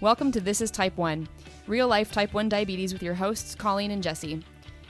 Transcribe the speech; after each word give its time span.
Welcome 0.00 0.32
to 0.32 0.40
This 0.40 0.62
is 0.62 0.70
Type 0.70 0.96
1, 0.96 1.28
real 1.66 1.86
life 1.86 2.10
type 2.10 2.32
1 2.32 2.48
diabetes 2.48 2.94
with 2.94 3.02
your 3.02 3.12
hosts, 3.12 3.54
Colleen 3.54 3.90
and 3.90 4.02
Jesse. 4.02 4.42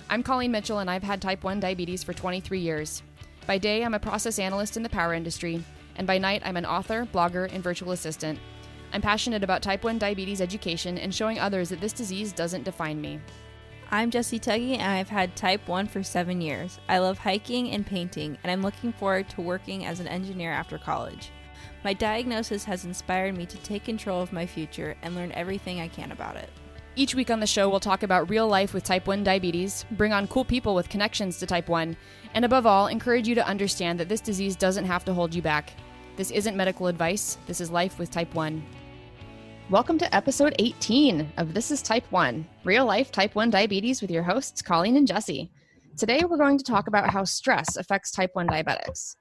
I'm 0.08 0.22
Colleen 0.22 0.52
Mitchell, 0.52 0.78
and 0.78 0.88
I've 0.88 1.02
had 1.02 1.20
type 1.20 1.42
1 1.42 1.58
diabetes 1.58 2.04
for 2.04 2.12
23 2.12 2.60
years. 2.60 3.02
By 3.44 3.58
day, 3.58 3.82
I'm 3.82 3.94
a 3.94 3.98
process 3.98 4.38
analyst 4.38 4.76
in 4.76 4.84
the 4.84 4.88
power 4.88 5.12
industry, 5.12 5.64
and 5.96 6.06
by 6.06 6.18
night, 6.18 6.42
I'm 6.44 6.56
an 6.56 6.64
author, 6.64 7.08
blogger, 7.12 7.52
and 7.52 7.60
virtual 7.60 7.90
assistant. 7.90 8.38
I'm 8.92 9.02
passionate 9.02 9.42
about 9.42 9.62
type 9.62 9.82
1 9.82 9.98
diabetes 9.98 10.40
education 10.40 10.96
and 10.96 11.12
showing 11.12 11.40
others 11.40 11.70
that 11.70 11.80
this 11.80 11.92
disease 11.92 12.32
doesn't 12.32 12.62
define 12.62 13.00
me. 13.00 13.18
I'm 13.90 14.12
Jesse 14.12 14.38
Tuggy, 14.38 14.74
and 14.74 14.82
I've 14.82 15.08
had 15.08 15.34
type 15.34 15.66
1 15.66 15.88
for 15.88 16.04
seven 16.04 16.40
years. 16.40 16.78
I 16.88 16.98
love 16.98 17.18
hiking 17.18 17.72
and 17.72 17.84
painting, 17.84 18.38
and 18.44 18.52
I'm 18.52 18.62
looking 18.62 18.92
forward 18.92 19.28
to 19.30 19.40
working 19.40 19.86
as 19.86 19.98
an 19.98 20.06
engineer 20.06 20.52
after 20.52 20.78
college. 20.78 21.32
My 21.82 21.94
diagnosis 21.94 22.64
has 22.64 22.84
inspired 22.84 23.38
me 23.38 23.46
to 23.46 23.56
take 23.58 23.84
control 23.84 24.20
of 24.20 24.34
my 24.34 24.44
future 24.44 24.96
and 25.00 25.14
learn 25.14 25.32
everything 25.32 25.80
I 25.80 25.88
can 25.88 26.12
about 26.12 26.36
it. 26.36 26.50
Each 26.94 27.14
week 27.14 27.30
on 27.30 27.40
the 27.40 27.46
show, 27.46 27.70
we'll 27.70 27.80
talk 27.80 28.02
about 28.02 28.28
real 28.28 28.46
life 28.46 28.74
with 28.74 28.84
type 28.84 29.06
1 29.06 29.24
diabetes, 29.24 29.86
bring 29.92 30.12
on 30.12 30.28
cool 30.28 30.44
people 30.44 30.74
with 30.74 30.90
connections 30.90 31.38
to 31.38 31.46
type 31.46 31.70
1, 31.70 31.96
and 32.34 32.44
above 32.44 32.66
all, 32.66 32.88
encourage 32.88 33.26
you 33.26 33.34
to 33.34 33.46
understand 33.46 33.98
that 33.98 34.10
this 34.10 34.20
disease 34.20 34.56
doesn't 34.56 34.84
have 34.84 35.06
to 35.06 35.14
hold 35.14 35.34
you 35.34 35.40
back. 35.40 35.72
This 36.16 36.30
isn't 36.30 36.54
medical 36.54 36.86
advice, 36.86 37.38
this 37.46 37.62
is 37.62 37.70
life 37.70 37.98
with 37.98 38.10
type 38.10 38.34
1. 38.34 38.62
Welcome 39.70 39.96
to 39.98 40.14
episode 40.14 40.54
18 40.58 41.32
of 41.38 41.54
This 41.54 41.70
is 41.70 41.80
Type 41.80 42.04
1, 42.10 42.46
real 42.62 42.84
life 42.84 43.10
type 43.10 43.34
1 43.34 43.48
diabetes 43.48 44.02
with 44.02 44.10
your 44.10 44.24
hosts, 44.24 44.60
Colleen 44.60 44.98
and 44.98 45.08
Jesse. 45.08 45.50
Today, 45.96 46.24
we're 46.28 46.36
going 46.36 46.58
to 46.58 46.64
talk 46.64 46.88
about 46.88 47.08
how 47.08 47.24
stress 47.24 47.78
affects 47.78 48.10
type 48.10 48.32
1 48.34 48.48
diabetics. 48.48 49.16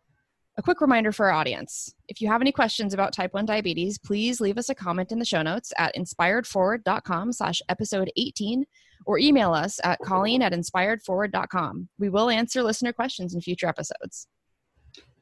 A 0.59 0.61
quick 0.61 0.81
reminder 0.81 1.13
for 1.13 1.27
our 1.27 1.31
audience 1.31 1.95
if 2.09 2.19
you 2.19 2.27
have 2.27 2.41
any 2.41 2.51
questions 2.51 2.93
about 2.93 3.13
type 3.13 3.33
1 3.33 3.45
diabetes, 3.45 3.97
please 3.97 4.41
leave 4.41 4.57
us 4.57 4.67
a 4.67 4.75
comment 4.75 5.13
in 5.13 5.17
the 5.17 5.23
show 5.23 5.41
notes 5.41 5.71
at 5.77 5.95
inspiredforward.com 5.95 7.31
slash 7.31 7.61
episode 7.69 8.11
18 8.17 8.65
or 9.05 9.17
email 9.19 9.53
us 9.53 9.79
at 9.85 9.99
colleen 9.99 10.41
at 10.41 10.51
inspiredforward.com. 10.51 11.87
We 11.97 12.09
will 12.09 12.29
answer 12.29 12.61
listener 12.61 12.91
questions 12.91 13.33
in 13.33 13.39
future 13.39 13.67
episodes. 13.67 14.27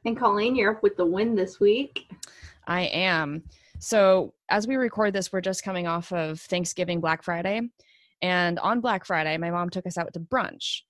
And 0.04 0.18
Colleen, 0.18 0.56
you're 0.56 0.74
up 0.74 0.82
with 0.82 0.96
the 0.96 1.06
win 1.06 1.36
this 1.36 1.60
week. 1.60 2.10
I 2.66 2.86
am. 2.86 3.44
So, 3.78 4.34
as 4.50 4.66
we 4.66 4.74
record 4.74 5.12
this, 5.12 5.32
we're 5.32 5.40
just 5.40 5.62
coming 5.62 5.86
off 5.86 6.12
of 6.12 6.40
Thanksgiving 6.40 7.00
Black 7.00 7.22
Friday. 7.22 7.60
And 8.22 8.58
on 8.58 8.80
Black 8.80 9.04
Friday, 9.04 9.36
my 9.36 9.52
mom 9.52 9.70
took 9.70 9.86
us 9.86 9.98
out 9.98 10.12
to 10.14 10.20
brunch. 10.20 10.80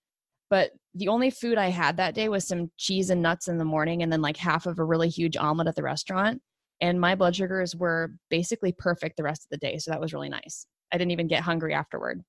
But 0.48 0.70
the 0.98 1.08
only 1.08 1.30
food 1.30 1.58
I 1.58 1.68
had 1.68 1.96
that 1.96 2.14
day 2.14 2.28
was 2.28 2.46
some 2.46 2.70
cheese 2.76 3.10
and 3.10 3.22
nuts 3.22 3.46
in 3.46 3.56
the 3.56 3.64
morning 3.64 4.02
and 4.02 4.12
then 4.12 4.20
like 4.20 4.36
half 4.36 4.66
of 4.66 4.78
a 4.78 4.84
really 4.84 5.08
huge 5.08 5.36
omelet 5.36 5.68
at 5.68 5.76
the 5.76 5.82
restaurant. 5.82 6.42
And 6.80 7.00
my 7.00 7.14
blood 7.14 7.36
sugars 7.36 7.74
were 7.76 8.12
basically 8.30 8.72
perfect 8.72 9.16
the 9.16 9.22
rest 9.22 9.44
of 9.44 9.50
the 9.50 9.58
day. 9.58 9.78
So 9.78 9.90
that 9.90 10.00
was 10.00 10.12
really 10.12 10.28
nice. 10.28 10.66
I 10.92 10.98
didn't 10.98 11.12
even 11.12 11.28
get 11.28 11.42
hungry 11.42 11.72
afterward. 11.72 12.22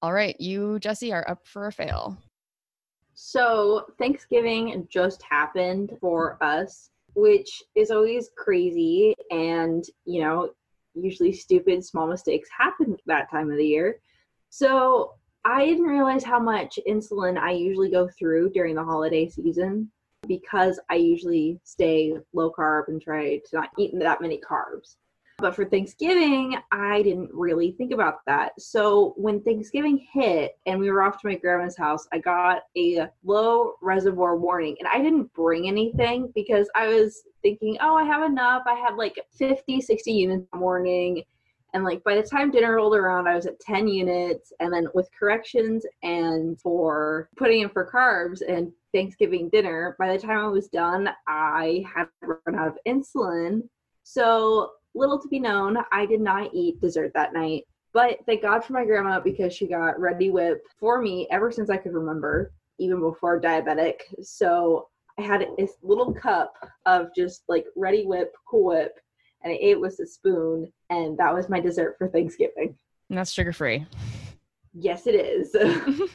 All 0.00 0.12
right, 0.12 0.40
you, 0.40 0.78
Jesse, 0.78 1.12
are 1.12 1.28
up 1.28 1.44
for 1.44 1.66
a 1.66 1.72
fail. 1.72 2.16
So, 3.14 3.86
Thanksgiving 3.98 4.86
just 4.88 5.20
happened 5.28 5.96
for 6.00 6.38
us, 6.40 6.90
which 7.14 7.64
is 7.74 7.90
always 7.90 8.30
crazy. 8.36 9.12
And, 9.32 9.84
you 10.04 10.20
know, 10.20 10.50
usually 10.94 11.32
stupid 11.32 11.84
small 11.84 12.06
mistakes 12.06 12.48
happen 12.56 12.96
that 13.06 13.28
time 13.28 13.50
of 13.50 13.56
the 13.56 13.66
year. 13.66 13.98
So, 14.50 15.14
I 15.44 15.64
didn't 15.66 15.84
realize 15.84 16.24
how 16.24 16.38
much 16.38 16.78
insulin 16.86 17.38
I 17.38 17.52
usually 17.52 17.90
go 17.90 18.08
through 18.08 18.50
during 18.50 18.74
the 18.74 18.84
holiday 18.84 19.28
season 19.28 19.90
because 20.26 20.78
I 20.90 20.96
usually 20.96 21.60
stay 21.64 22.16
low 22.32 22.50
carb 22.50 22.88
and 22.88 23.00
try 23.00 23.36
to 23.36 23.48
not 23.52 23.70
eat 23.78 23.92
that 23.98 24.20
many 24.20 24.40
carbs. 24.40 24.96
But 25.38 25.54
for 25.54 25.64
Thanksgiving, 25.64 26.58
I 26.72 27.00
didn't 27.02 27.30
really 27.32 27.70
think 27.70 27.92
about 27.92 28.24
that. 28.26 28.60
So 28.60 29.14
when 29.16 29.40
Thanksgiving 29.40 30.04
hit 30.12 30.58
and 30.66 30.80
we 30.80 30.90
were 30.90 31.02
off 31.02 31.20
to 31.20 31.28
my 31.28 31.36
grandma's 31.36 31.76
house, 31.76 32.08
I 32.12 32.18
got 32.18 32.62
a 32.76 33.06
low 33.22 33.74
reservoir 33.80 34.36
warning. 34.36 34.74
And 34.80 34.88
I 34.88 35.00
didn't 35.00 35.32
bring 35.34 35.68
anything 35.68 36.32
because 36.34 36.68
I 36.74 36.88
was 36.88 37.22
thinking, 37.42 37.78
oh, 37.80 37.96
I 37.96 38.02
have 38.02 38.28
enough. 38.28 38.64
I 38.66 38.74
had 38.74 38.96
like 38.96 39.14
50, 39.38 39.80
60 39.80 40.10
units 40.10 40.40
in 40.40 40.48
the 40.52 40.58
morning. 40.58 41.22
And 41.74 41.84
like 41.84 42.02
by 42.02 42.14
the 42.14 42.22
time 42.22 42.50
dinner 42.50 42.76
rolled 42.76 42.94
around, 42.94 43.28
I 43.28 43.34
was 43.34 43.46
at 43.46 43.60
10 43.60 43.88
units. 43.88 44.52
And 44.60 44.72
then 44.72 44.88
with 44.94 45.08
corrections 45.18 45.84
and 46.02 46.58
for 46.60 47.28
putting 47.36 47.60
in 47.60 47.68
for 47.68 47.90
carbs 47.90 48.40
and 48.46 48.72
Thanksgiving 48.94 49.48
dinner, 49.50 49.94
by 49.98 50.12
the 50.12 50.18
time 50.18 50.38
I 50.38 50.48
was 50.48 50.68
done, 50.68 51.10
I 51.26 51.84
had 51.94 52.08
run 52.22 52.58
out 52.58 52.68
of 52.68 52.78
insulin. 52.86 53.62
So 54.02 54.70
little 54.94 55.20
to 55.20 55.28
be 55.28 55.38
known, 55.38 55.76
I 55.92 56.06
did 56.06 56.20
not 56.20 56.54
eat 56.54 56.80
dessert 56.80 57.12
that 57.14 57.34
night. 57.34 57.64
But 57.92 58.18
thank 58.26 58.42
God 58.42 58.64
for 58.64 58.74
my 58.74 58.84
grandma 58.84 59.20
because 59.20 59.54
she 59.54 59.66
got 59.66 59.98
Reddi-wip 59.98 60.62
for 60.78 61.00
me 61.00 61.26
ever 61.30 61.50
since 61.50 61.70
I 61.70 61.76
could 61.78 61.94
remember, 61.94 62.52
even 62.78 63.00
before 63.00 63.40
diabetic. 63.40 64.00
So 64.22 64.88
I 65.18 65.22
had 65.22 65.46
this 65.56 65.72
little 65.82 66.12
cup 66.12 66.54
of 66.86 67.08
just 67.14 67.42
like 67.48 67.66
Reddi-wip, 67.76 68.34
Cool 68.48 68.64
Whip, 68.64 68.98
and 69.42 69.52
I 69.52 69.58
ate 69.60 69.80
with 69.80 69.98
a 70.00 70.06
spoon, 70.06 70.72
and 70.90 71.16
that 71.18 71.34
was 71.34 71.48
my 71.48 71.60
dessert 71.60 71.96
for 71.98 72.08
Thanksgiving. 72.08 72.76
And 73.08 73.18
that's 73.18 73.32
sugar 73.32 73.52
free. 73.52 73.86
Yes, 74.74 75.06
it 75.06 75.14
is. 75.14 75.56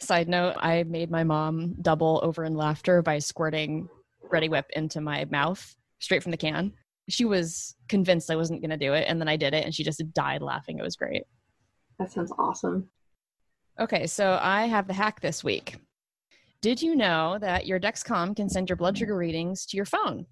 Side 0.00 0.28
note, 0.28 0.54
I 0.58 0.84
made 0.84 1.10
my 1.10 1.24
mom 1.24 1.74
double 1.82 2.20
over 2.22 2.44
in 2.44 2.54
laughter 2.54 3.02
by 3.02 3.18
squirting 3.18 3.88
Reddi-wip 4.30 4.66
into 4.76 5.00
my 5.00 5.24
mouth 5.26 5.74
straight 5.98 6.22
from 6.22 6.30
the 6.30 6.36
can. 6.36 6.72
She 7.08 7.24
was 7.24 7.74
convinced 7.88 8.30
I 8.30 8.36
wasn't 8.36 8.60
going 8.60 8.70
to 8.70 8.76
do 8.76 8.92
it, 8.92 9.06
and 9.08 9.20
then 9.20 9.28
I 9.28 9.36
did 9.36 9.54
it, 9.54 9.64
and 9.64 9.74
she 9.74 9.82
just 9.82 10.02
died 10.12 10.42
laughing. 10.42 10.78
It 10.78 10.84
was 10.84 10.96
great. 10.96 11.24
That 11.98 12.12
sounds 12.12 12.32
awesome. 12.38 12.88
Okay, 13.80 14.06
so 14.06 14.38
I 14.40 14.66
have 14.66 14.86
the 14.86 14.94
hack 14.94 15.20
this 15.20 15.42
week. 15.42 15.76
Did 16.60 16.82
you 16.82 16.96
know 16.96 17.38
that 17.40 17.66
your 17.66 17.80
Dexcom 17.80 18.34
can 18.34 18.48
send 18.48 18.68
your 18.68 18.76
blood 18.76 18.98
sugar 18.98 19.16
readings 19.16 19.64
to 19.66 19.76
your 19.76 19.86
phone? 19.86 20.26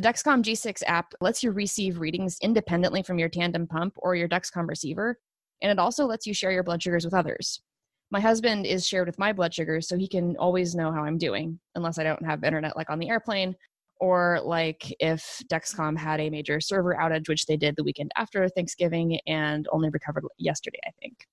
The 0.00 0.08
Dexcom 0.08 0.42
G6 0.42 0.82
app 0.86 1.12
lets 1.20 1.42
you 1.42 1.50
receive 1.50 2.00
readings 2.00 2.38
independently 2.40 3.02
from 3.02 3.18
your 3.18 3.28
tandem 3.28 3.66
pump 3.66 3.92
or 3.98 4.14
your 4.14 4.28
Dexcom 4.28 4.66
receiver, 4.66 5.18
and 5.60 5.70
it 5.70 5.78
also 5.78 6.06
lets 6.06 6.26
you 6.26 6.32
share 6.32 6.52
your 6.52 6.62
blood 6.62 6.82
sugars 6.82 7.04
with 7.04 7.12
others. 7.12 7.60
My 8.10 8.18
husband 8.18 8.64
is 8.64 8.86
shared 8.86 9.08
with 9.08 9.18
my 9.18 9.34
blood 9.34 9.52
sugars, 9.52 9.88
so 9.88 9.98
he 9.98 10.08
can 10.08 10.38
always 10.38 10.74
know 10.74 10.90
how 10.90 11.04
I'm 11.04 11.18
doing, 11.18 11.60
unless 11.74 11.98
I 11.98 12.04
don't 12.04 12.24
have 12.24 12.44
internet 12.44 12.78
like 12.78 12.88
on 12.88 12.98
the 12.98 13.10
airplane, 13.10 13.54
or 14.00 14.40
like 14.42 14.90
if 15.00 15.42
Dexcom 15.52 15.98
had 15.98 16.18
a 16.18 16.30
major 16.30 16.62
server 16.62 16.94
outage, 16.94 17.28
which 17.28 17.44
they 17.44 17.58
did 17.58 17.76
the 17.76 17.84
weekend 17.84 18.10
after 18.16 18.48
Thanksgiving 18.48 19.20
and 19.26 19.68
only 19.70 19.90
recovered 19.90 20.24
yesterday, 20.38 20.80
I 20.86 20.92
think. 20.98 21.26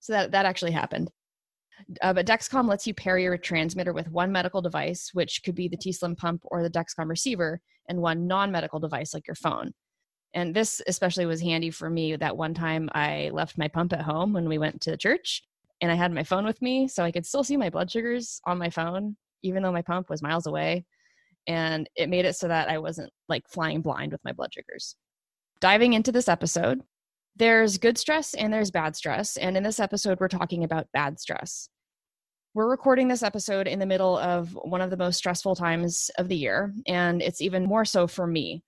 So 0.00 0.14
that, 0.14 0.32
that 0.32 0.46
actually 0.46 0.72
happened. 0.72 1.12
Uh, 2.02 2.12
but 2.12 2.26
Dexcom 2.26 2.68
lets 2.68 2.88
you 2.88 2.94
pair 2.94 3.18
your 3.18 3.38
transmitter 3.38 3.92
with 3.92 4.10
one 4.10 4.32
medical 4.32 4.60
device, 4.60 5.10
which 5.12 5.42
could 5.44 5.54
be 5.54 5.68
the 5.68 5.76
t:slim 5.76 6.16
pump 6.16 6.42
or 6.46 6.64
the 6.64 6.70
Dexcom 6.70 7.08
receiver, 7.08 7.60
and 7.90 8.00
one 8.00 8.26
non 8.26 8.50
medical 8.50 8.80
device 8.80 9.12
like 9.12 9.26
your 9.26 9.34
phone. 9.34 9.72
And 10.32 10.54
this 10.54 10.80
especially 10.86 11.26
was 11.26 11.42
handy 11.42 11.70
for 11.70 11.90
me 11.90 12.16
that 12.16 12.36
one 12.36 12.54
time 12.54 12.88
I 12.94 13.30
left 13.32 13.58
my 13.58 13.68
pump 13.68 13.92
at 13.92 14.02
home 14.02 14.32
when 14.32 14.48
we 14.48 14.58
went 14.58 14.80
to 14.82 14.96
church 14.96 15.42
and 15.80 15.90
I 15.90 15.96
had 15.96 16.12
my 16.12 16.22
phone 16.22 16.46
with 16.46 16.62
me 16.62 16.86
so 16.86 17.02
I 17.02 17.10
could 17.10 17.26
still 17.26 17.42
see 17.42 17.56
my 17.56 17.68
blood 17.68 17.90
sugars 17.90 18.40
on 18.46 18.56
my 18.56 18.70
phone, 18.70 19.16
even 19.42 19.62
though 19.62 19.72
my 19.72 19.82
pump 19.82 20.08
was 20.08 20.22
miles 20.22 20.46
away. 20.46 20.86
And 21.48 21.90
it 21.96 22.08
made 22.08 22.26
it 22.26 22.36
so 22.36 22.46
that 22.46 22.68
I 22.68 22.78
wasn't 22.78 23.10
like 23.28 23.42
flying 23.48 23.80
blind 23.82 24.12
with 24.12 24.24
my 24.24 24.32
blood 24.32 24.54
sugars. 24.54 24.94
Diving 25.60 25.94
into 25.94 26.12
this 26.12 26.28
episode, 26.28 26.80
there's 27.34 27.78
good 27.78 27.98
stress 27.98 28.34
and 28.34 28.52
there's 28.52 28.70
bad 28.70 28.94
stress. 28.94 29.36
And 29.36 29.56
in 29.56 29.64
this 29.64 29.80
episode, 29.80 30.20
we're 30.20 30.28
talking 30.28 30.62
about 30.62 30.86
bad 30.92 31.18
stress. 31.18 31.68
We're 32.52 32.68
recording 32.68 33.06
this 33.06 33.22
episode 33.22 33.68
in 33.68 33.78
the 33.78 33.86
middle 33.86 34.18
of 34.18 34.58
one 34.64 34.80
of 34.80 34.90
the 34.90 34.96
most 34.96 35.18
stressful 35.18 35.54
times 35.54 36.10
of 36.18 36.26
the 36.26 36.36
year, 36.36 36.74
and 36.88 37.22
it's 37.22 37.40
even 37.40 37.64
more 37.64 37.84
so 37.84 38.08
for 38.08 38.26
me. 38.26 38.64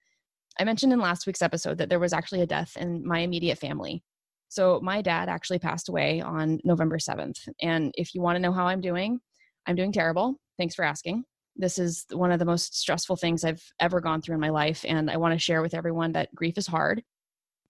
I 0.60 0.62
mentioned 0.62 0.92
in 0.92 1.00
last 1.00 1.26
week's 1.26 1.42
episode 1.42 1.78
that 1.78 1.88
there 1.88 1.98
was 1.98 2.12
actually 2.12 2.42
a 2.42 2.46
death 2.46 2.76
in 2.76 3.04
my 3.04 3.18
immediate 3.18 3.58
family. 3.58 4.04
So, 4.50 4.78
my 4.84 5.02
dad 5.02 5.28
actually 5.28 5.58
passed 5.58 5.88
away 5.88 6.20
on 6.20 6.60
November 6.62 6.98
7th. 6.98 7.48
And 7.60 7.92
if 7.96 8.14
you 8.14 8.22
want 8.22 8.36
to 8.36 8.40
know 8.40 8.52
how 8.52 8.68
I'm 8.68 8.80
doing, 8.80 9.18
I'm 9.66 9.74
doing 9.74 9.90
terrible. 9.90 10.36
Thanks 10.58 10.76
for 10.76 10.84
asking. 10.84 11.24
This 11.56 11.76
is 11.80 12.06
one 12.12 12.30
of 12.30 12.38
the 12.38 12.44
most 12.44 12.78
stressful 12.78 13.16
things 13.16 13.42
I've 13.42 13.64
ever 13.80 14.00
gone 14.00 14.22
through 14.22 14.36
in 14.36 14.40
my 14.40 14.50
life. 14.50 14.84
And 14.86 15.10
I 15.10 15.16
want 15.16 15.34
to 15.34 15.40
share 15.40 15.60
with 15.60 15.74
everyone 15.74 16.12
that 16.12 16.32
grief 16.36 16.56
is 16.56 16.68
hard. 16.68 17.02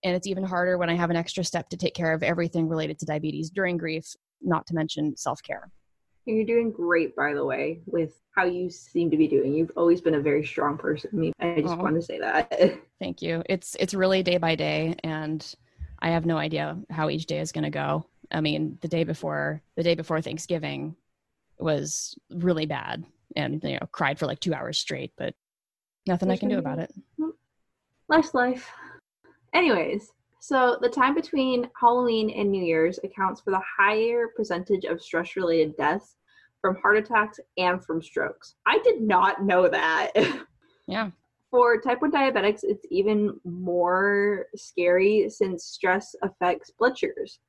And 0.03 0.15
it's 0.15 0.27
even 0.27 0.43
harder 0.43 0.77
when 0.77 0.91
I 0.91 0.95
have 0.95 1.09
an 1.09 1.15
extra 1.15 1.43
step 1.43 1.69
to 1.69 1.77
take 1.77 1.95
care 1.95 2.13
of 2.13 2.21
everything 2.21 2.69
related 2.69 2.99
to 2.99 3.07
diabetes 3.07 3.49
during 3.49 3.77
grief, 3.77 4.13
not 4.43 4.67
to 4.67 4.75
mention 4.75 5.17
self 5.17 5.41
care. 5.41 5.71
You're 6.25 6.45
doing 6.45 6.71
great, 6.71 7.15
by 7.15 7.33
the 7.33 7.43
way, 7.43 7.81
with 7.85 8.13
how 8.35 8.45
you 8.45 8.69
seem 8.69 9.11
to 9.11 9.17
be 9.17 9.27
doing. 9.27 9.53
You've 9.53 9.71
always 9.75 9.99
been 9.99 10.15
a 10.15 10.21
very 10.21 10.45
strong 10.45 10.77
person. 10.77 11.33
I 11.39 11.61
just 11.61 11.77
want 11.77 11.95
to 11.95 12.01
say 12.01 12.19
that. 12.19 12.79
Thank 12.99 13.21
you. 13.21 13.43
It's 13.49 13.75
it's 13.79 13.93
really 13.93 14.23
day 14.23 14.37
by 14.37 14.55
day, 14.55 14.95
and 15.03 15.45
I 15.99 16.11
have 16.11 16.25
no 16.25 16.37
idea 16.37 16.77
how 16.89 17.09
each 17.09 17.25
day 17.25 17.39
is 17.39 17.51
going 17.51 17.65
to 17.65 17.69
go. 17.69 18.05
I 18.31 18.39
mean, 18.39 18.77
the 18.81 18.87
day 18.87 19.03
before 19.03 19.61
the 19.75 19.83
day 19.83 19.95
before 19.95 20.21
Thanksgiving 20.21 20.95
was 21.59 22.17
really 22.29 22.65
bad, 22.65 23.03
and 23.35 23.61
you 23.63 23.73
know, 23.73 23.87
cried 23.91 24.17
for 24.17 24.25
like 24.25 24.39
two 24.39 24.53
hours 24.53 24.77
straight. 24.77 25.11
But 25.17 25.35
nothing 26.07 26.31
I 26.31 26.37
can 26.37 26.49
do 26.49 26.57
about 26.57 26.79
it. 26.79 26.93
Life's 28.07 28.33
life. 28.33 28.71
Anyways, 29.53 30.09
So, 30.45 30.77
the 30.81 30.89
time 30.89 31.15
between 31.15 31.69
Halloween 31.79 32.29
and 32.31 32.51
New 32.51 32.61
Year's 32.61 32.99
accounts 33.01 33.39
for 33.39 33.51
the 33.51 33.61
higher 33.77 34.27
percentage 34.35 34.83
of 34.83 35.01
stress 35.01 35.37
related 35.37 35.73
deaths 35.77 36.17
from 36.59 36.75
heart 36.75 36.97
attacks 36.97 37.39
and 37.57 37.81
from 37.81 38.01
strokes. 38.01 38.55
I 38.65 38.79
did 38.79 39.01
not 39.01 39.41
know 39.45 39.69
that. 39.69 40.11
Yeah. 40.85 41.11
For 41.49 41.79
type 41.79 42.01
1 42.01 42.11
diabetics, 42.11 42.59
it's 42.63 42.85
even 42.91 43.39
more 43.45 44.47
scary 44.53 45.29
since 45.29 45.63
stress 45.63 46.13
affects 46.21 46.71
blood 46.77 46.97
sugars. 46.97 47.39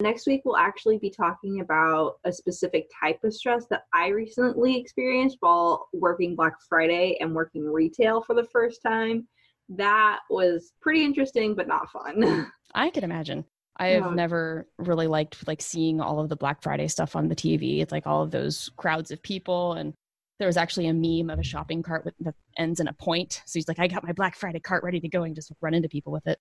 Next 0.00 0.26
week, 0.26 0.42
we'll 0.44 0.56
actually 0.56 0.98
be 0.98 1.10
talking 1.10 1.60
about 1.60 2.16
a 2.24 2.32
specific 2.32 2.90
type 3.00 3.22
of 3.22 3.32
stress 3.32 3.66
that 3.70 3.84
I 3.94 4.08
recently 4.08 4.76
experienced 4.76 5.36
while 5.38 5.86
working 5.92 6.34
Black 6.34 6.54
Friday 6.68 7.18
and 7.20 7.36
working 7.36 7.64
retail 7.64 8.20
for 8.20 8.34
the 8.34 8.48
first 8.52 8.82
time. 8.82 9.28
That 9.76 10.20
was 10.30 10.72
pretty 10.80 11.04
interesting, 11.04 11.54
but 11.54 11.68
not 11.68 11.90
fun. 11.90 12.46
I 12.74 12.90
can 12.90 13.04
imagine. 13.04 13.44
I 13.76 13.88
have 13.88 14.04
Yeah. 14.06 14.14
never 14.14 14.68
really 14.78 15.06
liked 15.06 15.46
like 15.46 15.62
seeing 15.62 16.00
all 16.00 16.20
of 16.20 16.28
the 16.28 16.36
Black 16.36 16.62
Friday 16.62 16.88
stuff 16.88 17.16
on 17.16 17.28
the 17.28 17.36
TV. 17.36 17.80
It's 17.80 17.92
like 17.92 18.06
all 18.06 18.22
of 18.22 18.30
those 18.30 18.70
crowds 18.76 19.10
of 19.10 19.22
people 19.22 19.72
and 19.74 19.94
there 20.38 20.46
was 20.48 20.56
actually 20.56 20.88
a 20.88 20.92
meme 20.92 21.30
of 21.30 21.38
a 21.38 21.44
shopping 21.44 21.82
cart 21.82 22.04
with 22.04 22.14
that 22.20 22.34
ends 22.58 22.80
in 22.80 22.88
a 22.88 22.92
point. 22.92 23.42
So 23.46 23.58
he's 23.58 23.68
like, 23.68 23.78
I 23.78 23.86
got 23.86 24.02
my 24.04 24.12
Black 24.12 24.34
Friday 24.34 24.58
cart 24.60 24.82
ready 24.82 24.98
to 25.00 25.08
go 25.08 25.22
and 25.22 25.34
just 25.36 25.52
run 25.60 25.72
into 25.74 25.88
people 25.88 26.12
with 26.12 26.26
it. 26.26 26.38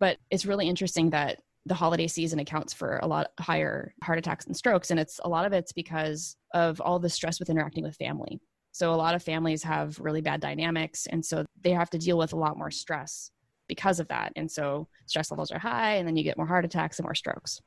But 0.00 0.18
it's 0.30 0.44
really 0.46 0.68
interesting 0.68 1.10
that 1.10 1.40
the 1.64 1.74
holiday 1.74 2.08
season 2.08 2.38
accounts 2.40 2.72
for 2.72 2.98
a 2.98 3.06
lot 3.06 3.28
higher 3.38 3.94
heart 4.02 4.18
attacks 4.18 4.46
and 4.46 4.56
strokes. 4.56 4.90
And 4.90 4.98
it's 5.00 5.20
a 5.24 5.28
lot 5.28 5.46
of 5.46 5.52
it's 5.52 5.72
because 5.72 6.36
of 6.54 6.80
all 6.80 6.98
the 6.98 7.08
stress 7.08 7.38
with 7.38 7.48
interacting 7.50 7.84
with 7.84 7.96
family. 7.96 8.40
So 8.76 8.92
a 8.92 8.94
lot 8.94 9.14
of 9.14 9.22
families 9.22 9.62
have 9.62 9.98
really 9.98 10.20
bad 10.20 10.42
dynamics. 10.42 11.06
And 11.06 11.24
so 11.24 11.46
they 11.62 11.70
have 11.70 11.88
to 11.88 11.98
deal 11.98 12.18
with 12.18 12.34
a 12.34 12.36
lot 12.36 12.58
more 12.58 12.70
stress 12.70 13.30
because 13.68 14.00
of 14.00 14.08
that. 14.08 14.34
And 14.36 14.50
so 14.50 14.86
stress 15.06 15.30
levels 15.30 15.50
are 15.50 15.58
high, 15.58 15.94
and 15.94 16.06
then 16.06 16.14
you 16.14 16.22
get 16.22 16.36
more 16.36 16.46
heart 16.46 16.66
attacks 16.66 16.98
and 16.98 17.06
more 17.06 17.14
strokes. 17.14 17.58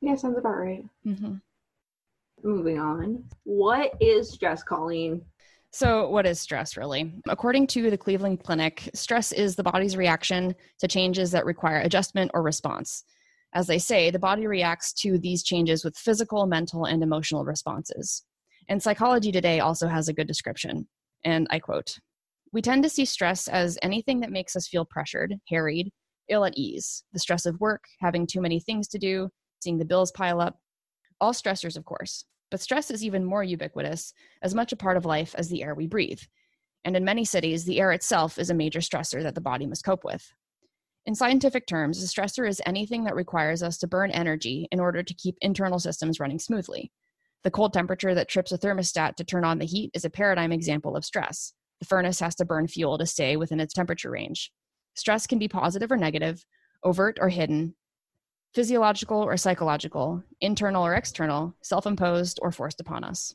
yeah, 0.00 0.16
sounds 0.16 0.36
about 0.36 0.58
right. 0.58 0.84
Mm-hmm. 1.06 1.34
Moving 2.42 2.80
on. 2.80 3.22
What 3.44 3.92
is 4.00 4.32
stress, 4.32 4.64
Colleen? 4.64 5.22
So, 5.70 6.08
what 6.08 6.26
is 6.26 6.40
stress 6.40 6.76
really? 6.76 7.12
According 7.28 7.68
to 7.68 7.88
the 7.88 7.96
Cleveland 7.96 8.42
Clinic, 8.42 8.90
stress 8.94 9.30
is 9.30 9.54
the 9.54 9.62
body's 9.62 9.96
reaction 9.96 10.56
to 10.80 10.88
changes 10.88 11.30
that 11.30 11.46
require 11.46 11.78
adjustment 11.82 12.32
or 12.34 12.42
response. 12.42 13.04
As 13.54 13.68
they 13.68 13.78
say, 13.78 14.10
the 14.10 14.18
body 14.18 14.48
reacts 14.48 14.92
to 15.04 15.18
these 15.18 15.44
changes 15.44 15.84
with 15.84 15.96
physical, 15.96 16.46
mental, 16.46 16.84
and 16.84 17.00
emotional 17.04 17.44
responses. 17.44 18.24
And 18.68 18.82
Psychology 18.82 19.32
Today 19.32 19.60
also 19.60 19.88
has 19.88 20.08
a 20.08 20.12
good 20.12 20.26
description. 20.26 20.86
And 21.24 21.46
I 21.50 21.58
quote 21.58 21.98
We 22.52 22.62
tend 22.62 22.82
to 22.82 22.90
see 22.90 23.04
stress 23.04 23.48
as 23.48 23.78
anything 23.82 24.20
that 24.20 24.30
makes 24.30 24.56
us 24.56 24.68
feel 24.68 24.84
pressured, 24.84 25.34
harried, 25.48 25.90
ill 26.28 26.44
at 26.44 26.56
ease. 26.56 27.02
The 27.12 27.18
stress 27.18 27.46
of 27.46 27.60
work, 27.60 27.84
having 28.00 28.26
too 28.26 28.40
many 28.40 28.60
things 28.60 28.88
to 28.88 28.98
do, 28.98 29.30
seeing 29.60 29.78
the 29.78 29.84
bills 29.84 30.12
pile 30.12 30.40
up. 30.40 30.58
All 31.20 31.32
stressors, 31.32 31.76
of 31.76 31.84
course. 31.84 32.24
But 32.50 32.60
stress 32.60 32.90
is 32.90 33.04
even 33.04 33.24
more 33.24 33.42
ubiquitous, 33.42 34.12
as 34.42 34.54
much 34.54 34.72
a 34.72 34.76
part 34.76 34.96
of 34.96 35.04
life 35.04 35.34
as 35.36 35.48
the 35.48 35.62
air 35.62 35.74
we 35.74 35.86
breathe. 35.86 36.20
And 36.84 36.96
in 36.96 37.04
many 37.04 37.24
cities, 37.24 37.64
the 37.64 37.80
air 37.80 37.92
itself 37.92 38.38
is 38.38 38.50
a 38.50 38.54
major 38.54 38.80
stressor 38.80 39.22
that 39.22 39.34
the 39.34 39.40
body 39.40 39.66
must 39.66 39.84
cope 39.84 40.04
with. 40.04 40.32
In 41.06 41.14
scientific 41.14 41.66
terms, 41.66 42.02
a 42.02 42.06
stressor 42.06 42.48
is 42.48 42.62
anything 42.66 43.04
that 43.04 43.14
requires 43.14 43.62
us 43.62 43.78
to 43.78 43.86
burn 43.86 44.10
energy 44.10 44.68
in 44.70 44.78
order 44.78 45.02
to 45.02 45.14
keep 45.14 45.36
internal 45.40 45.78
systems 45.78 46.20
running 46.20 46.38
smoothly. 46.38 46.92
The 47.44 47.50
cold 47.50 47.72
temperature 47.72 48.14
that 48.14 48.28
trips 48.28 48.52
a 48.52 48.58
thermostat 48.58 49.14
to 49.16 49.24
turn 49.24 49.44
on 49.44 49.58
the 49.58 49.64
heat 49.64 49.90
is 49.94 50.04
a 50.04 50.10
paradigm 50.10 50.52
example 50.52 50.96
of 50.96 51.04
stress. 51.04 51.52
The 51.80 51.86
furnace 51.86 52.20
has 52.20 52.34
to 52.36 52.44
burn 52.44 52.66
fuel 52.66 52.98
to 52.98 53.06
stay 53.06 53.36
within 53.36 53.60
its 53.60 53.72
temperature 53.72 54.10
range. 54.10 54.52
Stress 54.94 55.26
can 55.26 55.38
be 55.38 55.48
positive 55.48 55.92
or 55.92 55.96
negative, 55.96 56.44
overt 56.82 57.18
or 57.20 57.28
hidden, 57.28 57.74
physiological 58.54 59.22
or 59.22 59.36
psychological, 59.36 60.22
internal 60.40 60.84
or 60.84 60.94
external, 60.94 61.54
self 61.62 61.86
imposed 61.86 62.40
or 62.42 62.50
forced 62.50 62.80
upon 62.80 63.04
us. 63.04 63.34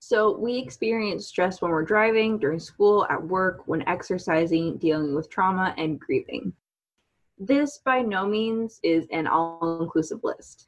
So, 0.00 0.36
we 0.36 0.58
experience 0.58 1.26
stress 1.26 1.60
when 1.60 1.70
we're 1.70 1.84
driving, 1.84 2.38
during 2.38 2.60
school, 2.60 3.06
at 3.10 3.22
work, 3.22 3.62
when 3.66 3.86
exercising, 3.88 4.76
dealing 4.76 5.14
with 5.14 5.28
trauma, 5.28 5.74
and 5.76 5.98
grieving. 5.98 6.52
This, 7.38 7.78
by 7.84 8.02
no 8.02 8.26
means, 8.26 8.78
is 8.82 9.06
an 9.10 9.26
all 9.26 9.80
inclusive 9.80 10.20
list. 10.22 10.66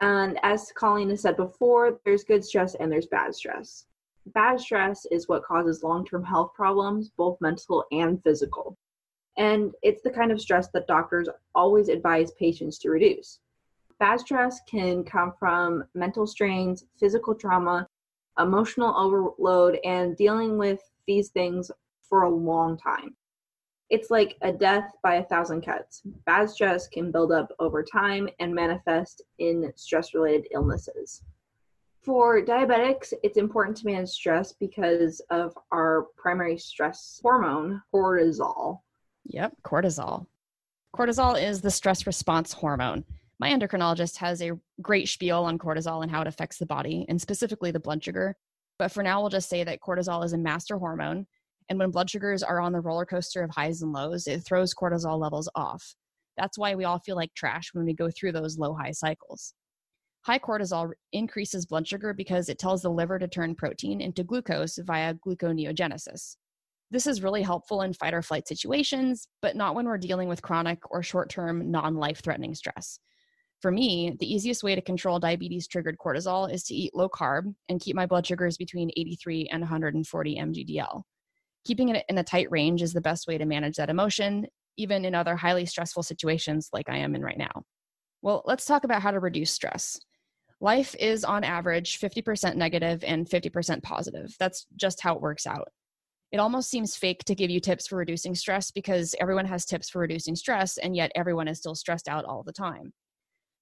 And 0.00 0.38
as 0.42 0.72
Colleen 0.72 1.10
has 1.10 1.22
said 1.22 1.36
before, 1.36 2.00
there's 2.04 2.24
good 2.24 2.44
stress 2.44 2.74
and 2.76 2.90
there's 2.90 3.06
bad 3.06 3.34
stress. 3.34 3.86
Bad 4.26 4.60
stress 4.60 5.06
is 5.10 5.28
what 5.28 5.44
causes 5.44 5.82
long 5.82 6.04
term 6.04 6.22
health 6.22 6.52
problems, 6.54 7.10
both 7.16 7.40
mental 7.40 7.84
and 7.90 8.22
physical. 8.22 8.76
And 9.36 9.72
it's 9.82 10.02
the 10.02 10.10
kind 10.10 10.30
of 10.30 10.40
stress 10.40 10.68
that 10.68 10.86
doctors 10.86 11.28
always 11.54 11.88
advise 11.88 12.30
patients 12.32 12.78
to 12.78 12.90
reduce. 12.90 13.40
Bad 13.98 14.20
stress 14.20 14.60
can 14.68 15.04
come 15.04 15.32
from 15.38 15.84
mental 15.94 16.26
strains, 16.26 16.84
physical 16.98 17.34
trauma, 17.34 17.88
emotional 18.38 18.94
overload, 18.96 19.78
and 19.84 20.16
dealing 20.16 20.56
with 20.56 20.80
these 21.06 21.30
things 21.30 21.70
for 22.08 22.22
a 22.22 22.30
long 22.30 22.76
time. 22.76 23.16
It's 23.90 24.10
like 24.10 24.36
a 24.42 24.52
death 24.52 24.92
by 25.02 25.16
a 25.16 25.24
thousand 25.24 25.62
cuts. 25.62 26.02
Bad 26.24 26.48
stress 26.48 26.86
can 26.86 27.10
build 27.10 27.32
up 27.32 27.50
over 27.58 27.82
time 27.82 28.28
and 28.38 28.54
manifest 28.54 29.22
in 29.38 29.72
stress 29.74 30.14
related 30.14 30.46
illnesses. 30.52 31.22
For 32.00 32.40
diabetics, 32.40 33.12
it's 33.22 33.36
important 33.36 33.76
to 33.78 33.86
manage 33.86 34.08
stress 34.08 34.52
because 34.52 35.20
of 35.30 35.52
our 35.72 36.06
primary 36.16 36.56
stress 36.56 37.20
hormone, 37.22 37.82
cortisol. 37.92 38.80
Yep, 39.26 39.54
cortisol. 39.64 40.26
Cortisol 40.96 41.40
is 41.40 41.60
the 41.60 41.70
stress 41.70 42.06
response 42.06 42.52
hormone. 42.52 43.04
My 43.38 43.50
endocrinologist 43.50 44.16
has 44.16 44.40
a 44.40 44.58
great 44.80 45.08
spiel 45.08 45.44
on 45.44 45.58
cortisol 45.58 46.02
and 46.02 46.10
how 46.10 46.20
it 46.20 46.26
affects 46.26 46.58
the 46.58 46.66
body, 46.66 47.06
and 47.08 47.20
specifically 47.20 47.70
the 47.70 47.80
blood 47.80 48.02
sugar. 48.02 48.36
But 48.78 48.92
for 48.92 49.02
now, 49.02 49.20
we'll 49.20 49.30
just 49.30 49.48
say 49.48 49.64
that 49.64 49.80
cortisol 49.80 50.24
is 50.24 50.32
a 50.32 50.38
master 50.38 50.78
hormone. 50.78 51.26
And 51.70 51.78
when 51.78 51.92
blood 51.92 52.10
sugars 52.10 52.42
are 52.42 52.60
on 52.60 52.72
the 52.72 52.80
roller 52.80 53.06
coaster 53.06 53.44
of 53.44 53.50
highs 53.52 53.80
and 53.80 53.92
lows, 53.92 54.26
it 54.26 54.40
throws 54.40 54.74
cortisol 54.74 55.20
levels 55.20 55.48
off. 55.54 55.94
That's 56.36 56.58
why 56.58 56.74
we 56.74 56.84
all 56.84 56.98
feel 56.98 57.14
like 57.14 57.32
trash 57.34 57.70
when 57.72 57.84
we 57.84 57.94
go 57.94 58.10
through 58.10 58.32
those 58.32 58.58
low 58.58 58.74
high 58.74 58.90
cycles. 58.90 59.54
High 60.22 60.40
cortisol 60.40 60.90
increases 61.12 61.66
blood 61.66 61.86
sugar 61.86 62.12
because 62.12 62.48
it 62.48 62.58
tells 62.58 62.82
the 62.82 62.90
liver 62.90 63.20
to 63.20 63.28
turn 63.28 63.54
protein 63.54 64.00
into 64.00 64.24
glucose 64.24 64.78
via 64.78 65.14
gluconeogenesis. 65.14 66.36
This 66.90 67.06
is 67.06 67.22
really 67.22 67.42
helpful 67.42 67.82
in 67.82 67.92
fight 67.92 68.14
or 68.14 68.22
flight 68.22 68.48
situations, 68.48 69.28
but 69.40 69.54
not 69.54 69.76
when 69.76 69.86
we're 69.86 69.96
dealing 69.96 70.28
with 70.28 70.42
chronic 70.42 70.78
or 70.90 71.04
short 71.04 71.30
term, 71.30 71.70
non 71.70 71.94
life 71.94 72.20
threatening 72.20 72.56
stress. 72.56 72.98
For 73.60 73.70
me, 73.70 74.16
the 74.18 74.32
easiest 74.32 74.64
way 74.64 74.74
to 74.74 74.80
control 74.80 75.20
diabetes 75.20 75.68
triggered 75.68 75.98
cortisol 75.98 76.52
is 76.52 76.64
to 76.64 76.74
eat 76.74 76.96
low 76.96 77.08
carb 77.08 77.54
and 77.68 77.80
keep 77.80 77.94
my 77.94 78.06
blood 78.06 78.26
sugars 78.26 78.56
between 78.56 78.90
83 78.96 79.48
and 79.52 79.60
140 79.60 80.36
mgdl. 80.36 81.02
Keeping 81.64 81.90
it 81.90 82.04
in 82.08 82.18
a 82.18 82.24
tight 82.24 82.50
range 82.50 82.82
is 82.82 82.92
the 82.92 83.00
best 83.00 83.26
way 83.26 83.38
to 83.38 83.44
manage 83.44 83.76
that 83.76 83.90
emotion, 83.90 84.46
even 84.76 85.04
in 85.04 85.14
other 85.14 85.36
highly 85.36 85.66
stressful 85.66 86.02
situations 86.02 86.70
like 86.72 86.88
I 86.88 86.98
am 86.98 87.14
in 87.14 87.22
right 87.22 87.38
now. 87.38 87.64
Well, 88.22 88.42
let's 88.46 88.66
talk 88.66 88.84
about 88.84 89.02
how 89.02 89.10
to 89.10 89.20
reduce 89.20 89.50
stress. 89.50 89.98
Life 90.60 90.94
is 90.98 91.24
on 91.24 91.42
average 91.42 91.98
50% 91.98 92.54
negative 92.54 93.02
and 93.04 93.28
50% 93.28 93.82
positive. 93.82 94.34
That's 94.38 94.66
just 94.76 95.00
how 95.00 95.14
it 95.14 95.22
works 95.22 95.46
out. 95.46 95.68
It 96.32 96.38
almost 96.38 96.70
seems 96.70 96.96
fake 96.96 97.24
to 97.24 97.34
give 97.34 97.50
you 97.50 97.60
tips 97.60 97.86
for 97.86 97.96
reducing 97.96 98.34
stress 98.34 98.70
because 98.70 99.14
everyone 99.20 99.46
has 99.46 99.64
tips 99.64 99.88
for 99.88 99.98
reducing 99.98 100.36
stress, 100.36 100.76
and 100.78 100.94
yet 100.94 101.10
everyone 101.14 101.48
is 101.48 101.58
still 101.58 101.74
stressed 101.74 102.08
out 102.08 102.24
all 102.24 102.42
the 102.42 102.52
time. 102.52 102.92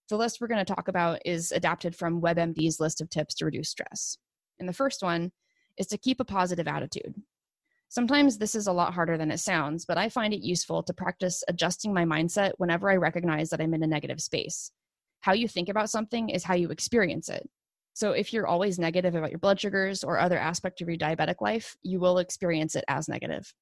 The 0.08 0.16
list 0.16 0.40
we're 0.40 0.48
going 0.48 0.64
to 0.64 0.74
talk 0.74 0.88
about 0.88 1.20
is 1.24 1.52
adapted 1.52 1.94
from 1.94 2.20
WebMD's 2.20 2.80
list 2.80 3.00
of 3.00 3.10
tips 3.10 3.34
to 3.36 3.44
reduce 3.44 3.70
stress. 3.70 4.18
And 4.58 4.68
the 4.68 4.74
first 4.74 5.02
one 5.02 5.32
is 5.78 5.86
to 5.88 5.98
keep 5.98 6.20
a 6.20 6.24
positive 6.24 6.66
attitude. 6.66 7.14
Sometimes 7.90 8.36
this 8.36 8.54
is 8.54 8.66
a 8.66 8.72
lot 8.72 8.92
harder 8.92 9.16
than 9.16 9.30
it 9.30 9.40
sounds, 9.40 9.86
but 9.86 9.96
I 9.96 10.10
find 10.10 10.34
it 10.34 10.44
useful 10.44 10.82
to 10.82 10.92
practice 10.92 11.42
adjusting 11.48 11.94
my 11.94 12.04
mindset 12.04 12.52
whenever 12.58 12.90
I 12.90 12.96
recognize 12.96 13.48
that 13.50 13.60
I'm 13.60 13.72
in 13.72 13.82
a 13.82 13.86
negative 13.86 14.20
space. 14.20 14.70
How 15.20 15.32
you 15.32 15.48
think 15.48 15.68
about 15.68 15.90
something 15.90 16.28
is 16.28 16.44
how 16.44 16.54
you 16.54 16.70
experience 16.70 17.28
it. 17.28 17.48
So 17.94 18.12
if 18.12 18.32
you're 18.32 18.46
always 18.46 18.78
negative 18.78 19.14
about 19.14 19.30
your 19.30 19.40
blood 19.40 19.58
sugars 19.58 20.04
or 20.04 20.18
other 20.18 20.38
aspect 20.38 20.80
of 20.80 20.88
your 20.88 20.98
diabetic 20.98 21.40
life, 21.40 21.76
you 21.82 21.98
will 21.98 22.18
experience 22.18 22.76
it 22.76 22.84
as 22.88 23.08
negative. 23.08 23.52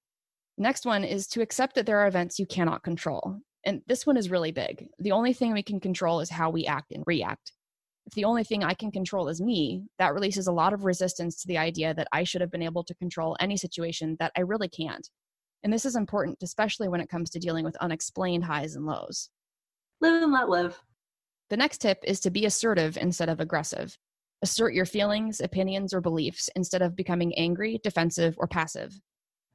Next 0.58 0.84
one 0.84 1.04
is 1.04 1.26
to 1.28 1.40
accept 1.40 1.74
that 1.76 1.86
there 1.86 2.00
are 2.00 2.08
events 2.08 2.38
you 2.38 2.46
cannot 2.46 2.82
control. 2.82 3.38
And 3.64 3.82
this 3.86 4.06
one 4.06 4.16
is 4.16 4.30
really 4.30 4.52
big. 4.52 4.88
The 4.98 5.12
only 5.12 5.32
thing 5.32 5.52
we 5.52 5.62
can 5.62 5.80
control 5.80 6.20
is 6.20 6.30
how 6.30 6.50
we 6.50 6.66
act 6.66 6.92
and 6.92 7.04
react. 7.06 7.52
If 8.06 8.14
the 8.14 8.24
only 8.24 8.44
thing 8.44 8.62
I 8.62 8.74
can 8.74 8.92
control 8.92 9.28
is 9.28 9.40
me, 9.40 9.84
that 9.98 10.14
releases 10.14 10.46
a 10.46 10.52
lot 10.52 10.72
of 10.72 10.84
resistance 10.84 11.40
to 11.42 11.48
the 11.48 11.58
idea 11.58 11.92
that 11.94 12.08
I 12.12 12.22
should 12.22 12.40
have 12.40 12.52
been 12.52 12.62
able 12.62 12.84
to 12.84 12.94
control 12.94 13.36
any 13.40 13.56
situation 13.56 14.16
that 14.20 14.32
I 14.36 14.42
really 14.42 14.68
can't. 14.68 15.08
And 15.64 15.72
this 15.72 15.84
is 15.84 15.96
important, 15.96 16.38
especially 16.42 16.88
when 16.88 17.00
it 17.00 17.08
comes 17.08 17.30
to 17.30 17.40
dealing 17.40 17.64
with 17.64 17.76
unexplained 17.78 18.44
highs 18.44 18.76
and 18.76 18.86
lows. 18.86 19.30
Live 20.00 20.22
and 20.22 20.32
let 20.32 20.48
live. 20.48 20.80
The 21.50 21.56
next 21.56 21.78
tip 21.78 21.98
is 22.04 22.20
to 22.20 22.30
be 22.30 22.46
assertive 22.46 22.96
instead 22.96 23.28
of 23.28 23.40
aggressive. 23.40 23.98
Assert 24.42 24.74
your 24.74 24.86
feelings, 24.86 25.40
opinions, 25.40 25.92
or 25.92 26.00
beliefs 26.00 26.48
instead 26.54 26.82
of 26.82 26.94
becoming 26.94 27.34
angry, 27.36 27.80
defensive, 27.82 28.34
or 28.38 28.46
passive. 28.46 29.00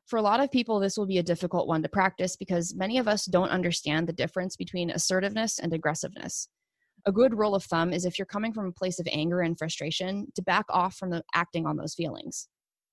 For 0.07 0.17
a 0.17 0.21
lot 0.21 0.41
of 0.41 0.51
people, 0.51 0.79
this 0.79 0.97
will 0.97 1.05
be 1.05 1.19
a 1.19 1.23
difficult 1.23 1.67
one 1.67 1.83
to 1.83 1.89
practice 1.89 2.35
because 2.35 2.75
many 2.75 2.97
of 2.97 3.07
us 3.07 3.25
don't 3.25 3.49
understand 3.49 4.07
the 4.07 4.13
difference 4.13 4.57
between 4.57 4.89
assertiveness 4.89 5.59
and 5.59 5.71
aggressiveness. 5.71 6.49
A 7.05 7.11
good 7.11 7.37
rule 7.37 7.55
of 7.55 7.63
thumb 7.63 7.93
is 7.93 8.05
if 8.05 8.19
you're 8.19 8.27
coming 8.27 8.53
from 8.53 8.67
a 8.67 8.71
place 8.71 8.99
of 8.99 9.07
anger 9.11 9.41
and 9.41 9.57
frustration, 9.57 10.27
to 10.35 10.41
back 10.43 10.65
off 10.69 10.95
from 10.95 11.09
the 11.09 11.23
acting 11.33 11.65
on 11.65 11.77
those 11.77 11.95
feelings. 11.95 12.47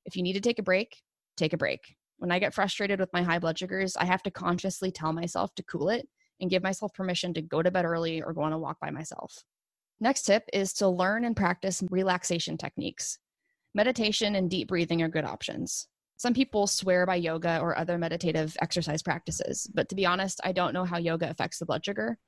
If 0.07 0.17
you 0.17 0.23
need 0.23 0.33
to 0.33 0.41
take 0.41 0.59
a 0.59 0.63
break, 0.63 1.03
take 1.37 1.53
a 1.53 1.59
break. 1.59 1.81
When 2.17 2.33
I 2.33 2.39
get 2.39 2.55
frustrated 2.55 3.01
with 3.01 3.13
my 3.13 3.23
high 3.23 3.39
blood 3.39 3.59
sugars, 3.59 3.97
I 3.97 4.07
have 4.07 4.23
to 4.23 4.31
consciously 4.31 4.91
tell 4.91 5.13
myself 5.13 5.55
to 5.57 5.63
cool 5.63 5.91
it 5.91 6.09
and 6.41 6.49
give 6.49 6.63
myself 6.63 6.95
permission 6.95 7.35
to 7.35 7.43
go 7.43 7.63
to 7.63 7.71
bed 7.71 7.85
early 7.85 8.23
or 8.23 8.33
go 8.33 8.43
on 8.43 8.53
a 8.53 8.59
walk 8.59 8.81
by 8.81 8.91
myself. 8.91 9.45
Next 10.01 10.23
tip 10.23 10.45
is 10.53 10.73
to 10.75 10.89
learn 10.89 11.25
and 11.25 11.37
practice 11.37 11.83
relaxation 11.91 12.57
techniques. 12.57 13.19
Meditation 13.75 14.37
and 14.37 14.49
deep 14.49 14.69
breathing 14.69 15.03
are 15.03 15.09
good 15.09 15.25
options. 15.25 15.87
Some 16.17 16.35
people 16.35 16.67
swear 16.67 17.05
by 17.07 17.17
yoga 17.17 17.61
or 17.61 17.77
other 17.77 17.99
meditative 17.99 18.57
exercise 18.61 19.03
practices, 19.03 19.71
but 19.75 19.89
to 19.89 19.95
be 19.95 20.07
honest, 20.07 20.41
I 20.43 20.53
don't 20.53 20.73
know 20.73 20.85
how 20.85 20.99
yoga 20.99 21.29
affects 21.31 21.59
the 21.59 21.67
blood 21.67 21.85
sugar, 21.85 22.19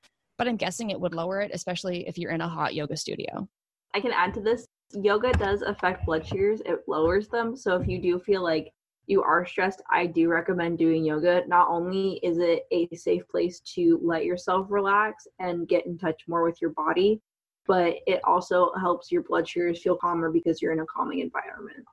but 0.41 0.49
I'm 0.49 0.57
guessing 0.57 0.89
it 0.89 0.99
would 0.99 1.13
lower 1.13 1.43
it, 1.43 1.51
especially 1.53 2.09
if 2.09 2.17
you're 2.17 2.31
in 2.31 2.41
a 2.41 2.49
hot 2.49 2.75
yoga 2.75 2.97
studio. 2.97 3.47
I 3.93 4.01
can 4.01 4.11
add 4.11 4.33
to 4.33 4.41
this 4.41 4.67
yoga 4.95 5.33
does 5.35 5.61
affect 5.61 6.07
blood 6.07 6.27
sugars, 6.27 6.63
it 6.65 6.81
lowers 6.89 7.29
them. 7.29 7.55
So 7.55 7.77
if 7.77 7.87
you 7.87 8.01
do 8.01 8.19
feel 8.19 8.43
like 8.43 8.73
you 9.07 9.23
are 9.23 9.45
stressed, 9.45 9.83
I 9.91 10.07
do 10.07 10.31
recommend 10.31 10.79
doing 10.79 11.05
yoga. 11.05 11.43
Not 11.47 11.69
only 11.69 12.21
is 12.23 12.39
it 12.39 12.63
a 12.71 12.89
safe 12.97 13.29
place 13.29 13.61
to 13.75 14.01
let 14.03 14.25
yourself 14.25 14.69
relax 14.71 15.29
and 15.41 15.69
get 15.69 15.85
in 15.85 15.99
touch 15.99 16.23
more 16.27 16.43
with 16.43 16.63
your 16.63 16.71
body, 16.71 17.21
but 17.67 17.97
it 18.07 18.23
also 18.25 18.73
helps 18.81 19.13
your 19.13 19.25
blood 19.25 19.47
sugars 19.47 19.83
feel 19.83 19.99
calmer 19.99 20.31
because 20.31 20.63
you're 20.63 20.73
in 20.73 20.81
a 20.81 20.87
calming 20.87 21.19
environment. 21.19 21.85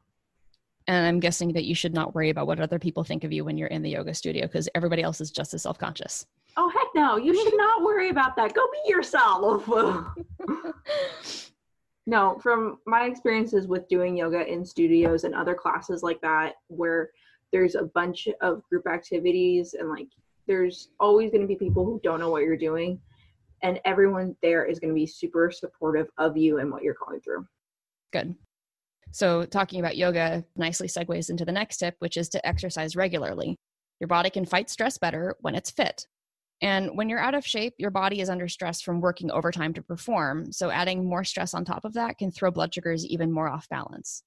And 0.88 1.06
I'm 1.06 1.20
guessing 1.20 1.52
that 1.54 1.66
you 1.66 1.76
should 1.76 1.94
not 1.94 2.16
worry 2.16 2.30
about 2.30 2.48
what 2.48 2.60
other 2.60 2.80
people 2.80 3.04
think 3.04 3.24
of 3.24 3.34
you 3.34 3.44
when 3.44 3.58
you're 3.58 3.68
in 3.68 3.82
the 3.82 3.90
yoga 3.90 4.14
studio 4.14 4.46
because 4.48 4.70
everybody 4.74 5.02
else 5.02 5.20
is 5.20 5.32
just 5.32 5.54
as 5.54 5.64
self 5.64 5.78
conscious. 5.78 6.26
Oh, 6.56 6.70
heck 6.70 6.88
no. 6.96 7.18
You 7.18 7.36
should 7.36 7.58
not 7.58 7.84
worry 7.84 8.10
about 8.10 8.36
that. 8.38 8.54
Go 8.54 8.66
be 8.72 8.90
yourself. 8.90 9.68
no, 12.08 12.40
from 12.42 12.80
my 12.86 13.04
experiences 13.06 13.68
with 13.68 13.88
doing 13.90 14.16
yoga 14.18 14.48
in 14.48 14.66
studios 14.66 15.24
and 15.24 15.36
other 15.36 15.54
classes 15.54 16.04
like 16.04 16.22
that, 16.22 16.56
where 16.68 17.12
there's 17.52 17.76
a 17.76 17.84
bunch 17.84 18.28
of 18.42 18.62
group 18.70 18.88
activities 18.88 19.74
and 19.74 19.90
like 19.90 20.08
there's 20.48 20.90
always 21.00 21.32
going 21.32 21.42
to 21.42 21.48
be 21.48 21.56
people 21.56 21.86
who 21.86 22.00
don't 22.04 22.20
know 22.20 22.30
what 22.30 22.44
you're 22.44 22.58
doing 22.58 23.00
and 23.64 23.80
everyone 23.86 24.36
there 24.42 24.66
is 24.66 24.80
going 24.80 24.90
to 24.90 24.96
be 24.96 25.06
super 25.06 25.52
supportive 25.52 26.08
of 26.18 26.38
you 26.38 26.60
and 26.60 26.72
what 26.72 26.84
you're 26.84 26.98
going 27.06 27.20
through 27.20 27.46
good 28.12 28.36
so 29.12 29.46
talking 29.46 29.80
about 29.80 29.98
yoga 29.98 30.44
nicely 30.56 30.88
segues 30.88 31.30
into 31.30 31.46
the 31.46 31.52
next 31.52 31.78
tip 31.78 31.96
which 32.00 32.18
is 32.18 32.30
to 32.30 32.46
exercise 32.48 32.96
regularly 32.96 33.58
your 34.00 34.08
body 34.08 34.30
can 34.30 34.46
fight 34.46 34.70
stress 34.70 34.98
better 34.98 35.36
when 35.42 35.56
it's 35.56 35.72
fit 35.72 36.06
and 36.62 36.90
when 36.96 37.10
you're 37.10 37.20
out 37.20 37.36
of 37.36 37.46
shape 37.46 37.74
your 37.78 37.92
body 37.92 38.20
is 38.20 38.30
under 38.30 38.48
stress 38.48 38.82
from 38.82 39.02
working 39.02 39.32
overtime 39.32 39.74
to 39.74 39.82
perform 39.82 40.52
so 40.52 40.70
adding 40.70 41.08
more 41.08 41.24
stress 41.24 41.54
on 41.54 41.64
top 41.64 41.86
of 41.86 41.94
that 41.94 42.18
can 42.18 42.32
throw 42.32 42.52
blood 42.52 42.74
sugars 42.74 43.06
even 43.06 43.32
more 43.32 43.50
off 43.50 43.68
balance 43.70 44.24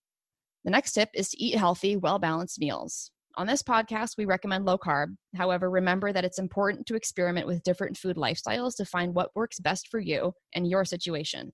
the 0.65 0.71
next 0.71 0.93
tip 0.93 1.09
is 1.15 1.31
to 1.31 1.43
eat 1.43 1.57
healthy 1.57 1.97
well 1.97 2.19
balanced 2.19 2.59
meals 2.59 3.11
on 3.37 3.47
this 3.47 3.63
podcast, 3.63 4.17
we 4.19 4.25
recommend 4.25 4.65
low 4.65 4.77
carb. 4.77 5.17
However, 5.37 5.71
remember 5.71 6.13
that 6.13 6.25
it's 6.25 6.39
important 6.39 6.87
to 6.87 6.97
experiment 6.97 7.47
with 7.47 7.63
different 7.63 7.97
food 7.97 8.17
lifestyles 8.17 8.77
to 8.77 8.85
find 8.85 9.15
what 9.15 9.35
works 9.35 9.61
best 9.61 9.89
for 9.89 10.01
you 10.01 10.35
and 10.55 10.69
your 10.69 10.85
situation. 10.85 11.53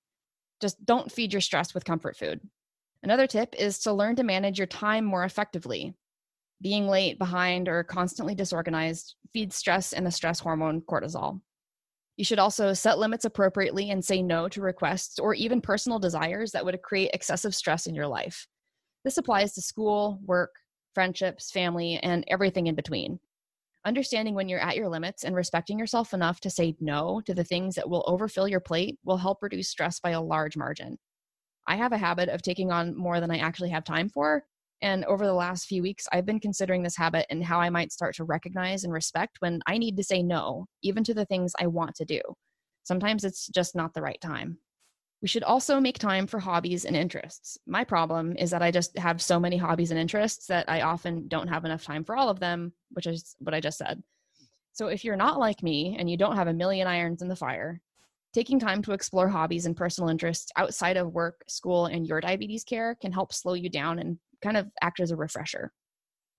Just 0.61 0.85
don't 0.85 1.12
feed 1.12 1.33
your 1.33 1.42
stress 1.42 1.75
with 1.75 1.85
comfort 1.85 2.16
food. 2.16 2.40
Another 3.03 3.26
tip 3.26 3.55
is 3.59 3.79
to 3.81 3.93
learn 3.93 4.17
to 4.17 4.23
manage 4.25 4.59
your 4.59 4.67
time 4.67 5.05
more 5.05 5.25
effectively. 5.25 5.95
Being 6.62 6.88
late, 6.88 7.19
behind, 7.19 7.69
or 7.69 7.85
constantly 7.85 8.35
disorganized 8.35 9.15
feeds 9.33 9.57
stress 9.57 9.93
and 9.93 10.07
the 10.07 10.11
stress 10.11 10.41
hormone 10.41 10.81
cortisol. 10.81 11.41
You 12.17 12.25
should 12.25 12.38
also 12.38 12.73
set 12.73 12.99
limits 12.99 13.26
appropriately 13.26 13.91
and 13.91 14.03
say 14.03 14.23
no 14.23 14.49
to 14.49 14.62
requests 14.62 15.19
or 15.19 15.35
even 15.35 15.61
personal 15.61 15.99
desires 15.99 16.53
that 16.53 16.65
would 16.65 16.81
create 16.81 17.11
excessive 17.12 17.55
stress 17.55 17.87
in 17.87 17.95
your 17.95 18.07
life. 18.07 18.47
This 19.05 19.19
applies 19.19 19.53
to 19.55 19.61
school, 19.61 20.19
work, 20.25 20.55
friendships, 20.95 21.50
family, 21.50 21.99
and 21.99 22.25
everything 22.29 22.69
in 22.69 22.75
between. 22.75 23.21
Understanding 23.85 24.35
when 24.35 24.49
you're 24.49 24.59
at 24.59 24.76
your 24.76 24.88
limits 24.88 25.25
and 25.25 25.37
respecting 25.37 25.79
yourself 25.79 26.15
enough 26.15 26.41
to 26.41 26.50
say 26.50 26.75
no 26.81 27.21
to 27.26 27.35
the 27.35 27.45
things 27.45 27.75
that 27.75 27.88
will 27.88 28.03
overfill 28.07 28.49
your 28.49 28.61
plate 28.61 28.99
will 29.05 29.19
help 29.19 29.43
reduce 29.43 29.69
stress 29.69 30.00
by 30.00 30.11
a 30.11 30.21
large 30.21 30.57
margin. 30.57 30.99
I 31.67 31.77
have 31.77 31.93
a 31.93 31.99
habit 31.99 32.29
of 32.29 32.43
taking 32.43 32.71
on 32.71 32.97
more 32.97 33.21
than 33.21 33.31
I 33.31 33.39
actually 33.39 33.71
have 33.71 33.85
time 33.85 34.09
for. 34.09 34.45
And 34.83 35.05
over 35.07 35.27
the 35.27 35.33
last 35.33 35.67
few 35.67 35.83
weeks, 35.83 36.07
I've 36.13 36.27
been 36.27 36.41
considering 36.41 36.83
this 36.83 36.97
habit 36.97 37.27
and 37.31 37.43
how 37.43 37.61
I 37.61 37.71
might 37.71 37.93
start 37.93 38.15
to 38.17 38.25
recognize 38.25 38.85
and 38.85 38.93
respect 38.93 39.37
when 39.41 39.61
I 39.67 39.79
need 39.79 39.97
to 39.97 40.05
say 40.05 40.23
no, 40.23 40.67
even 40.83 41.03
to 41.05 41.15
the 41.15 41.25
things 41.25 41.55
I 41.59 41.67
want 41.67 41.95
to 41.97 42.05
do. 42.05 42.21
Sometimes 42.85 43.25
it's 43.25 43.49
just 43.49 43.75
not 43.75 43.95
the 43.95 44.03
right 44.03 44.21
time. 44.21 44.59
We 45.23 45.29
should 45.29 45.43
also 45.43 45.81
make 45.81 45.99
time 45.99 46.27
for 46.27 46.39
hobbies 46.39 46.85
and 46.85 46.95
interests. 46.95 47.57
My 47.67 47.85
problem 47.85 48.37
is 48.37 48.51
that 48.51 48.63
I 48.63 48.71
just 48.71 48.97
have 48.99 49.23
so 49.23 49.41
many 49.41 49.57
hobbies 49.57 49.91
and 49.91 49.99
interests 49.99 50.47
that 50.49 50.69
I 50.69 50.83
often 50.83 51.27
don't 51.27 51.49
have 51.49 51.65
enough 51.65 51.85
time 51.85 52.05
for 52.05 52.17
all 52.17 52.29
of 52.29 52.39
them, 52.39 52.75
which 52.91 53.07
is 53.07 53.35
what 53.39 53.55
I 53.55 53.61
just 53.61 53.79
said. 53.79 54.03
So 54.73 54.89
if 54.89 55.05
you're 55.05 55.17
not 55.17 55.39
like 55.39 55.63
me 55.63 55.97
and 55.99 56.09
you 56.09 56.19
don't 56.19 56.37
have 56.37 56.49
a 56.49 56.53
million 56.53 56.87
irons 56.87 57.23
in 57.23 57.29
the 57.29 57.35
fire, 57.35 57.81
taking 58.37 58.61
time 58.61 58.83
to 58.83 58.93
explore 58.93 59.31
hobbies 59.31 59.64
and 59.64 59.75
personal 59.75 60.11
interests 60.11 60.52
outside 60.57 60.99
of 60.99 61.14
work, 61.14 61.43
school, 61.49 61.87
and 61.87 62.07
your 62.07 62.21
diabetes 62.21 62.64
care 62.64 62.95
can 63.00 63.11
help 63.11 63.33
slow 63.33 63.55
you 63.55 63.71
down 63.71 63.99
and 63.99 64.19
kind 64.43 64.59
of 64.59 64.66
act 64.83 65.00
as 65.00 65.11
a 65.11 65.16
refresher. 65.16 65.73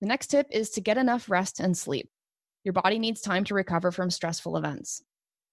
The 0.00 0.06
next 0.06 0.28
tip 0.28 0.46
is 0.52 0.70
to 0.70 0.80
get 0.80 0.96
enough 0.96 1.28
rest 1.28 1.58
and 1.58 1.76
sleep. 1.76 2.08
Your 2.62 2.72
body 2.72 3.00
needs 3.00 3.20
time 3.20 3.42
to 3.46 3.54
recover 3.54 3.90
from 3.90 4.12
stressful 4.12 4.56
events. 4.56 5.02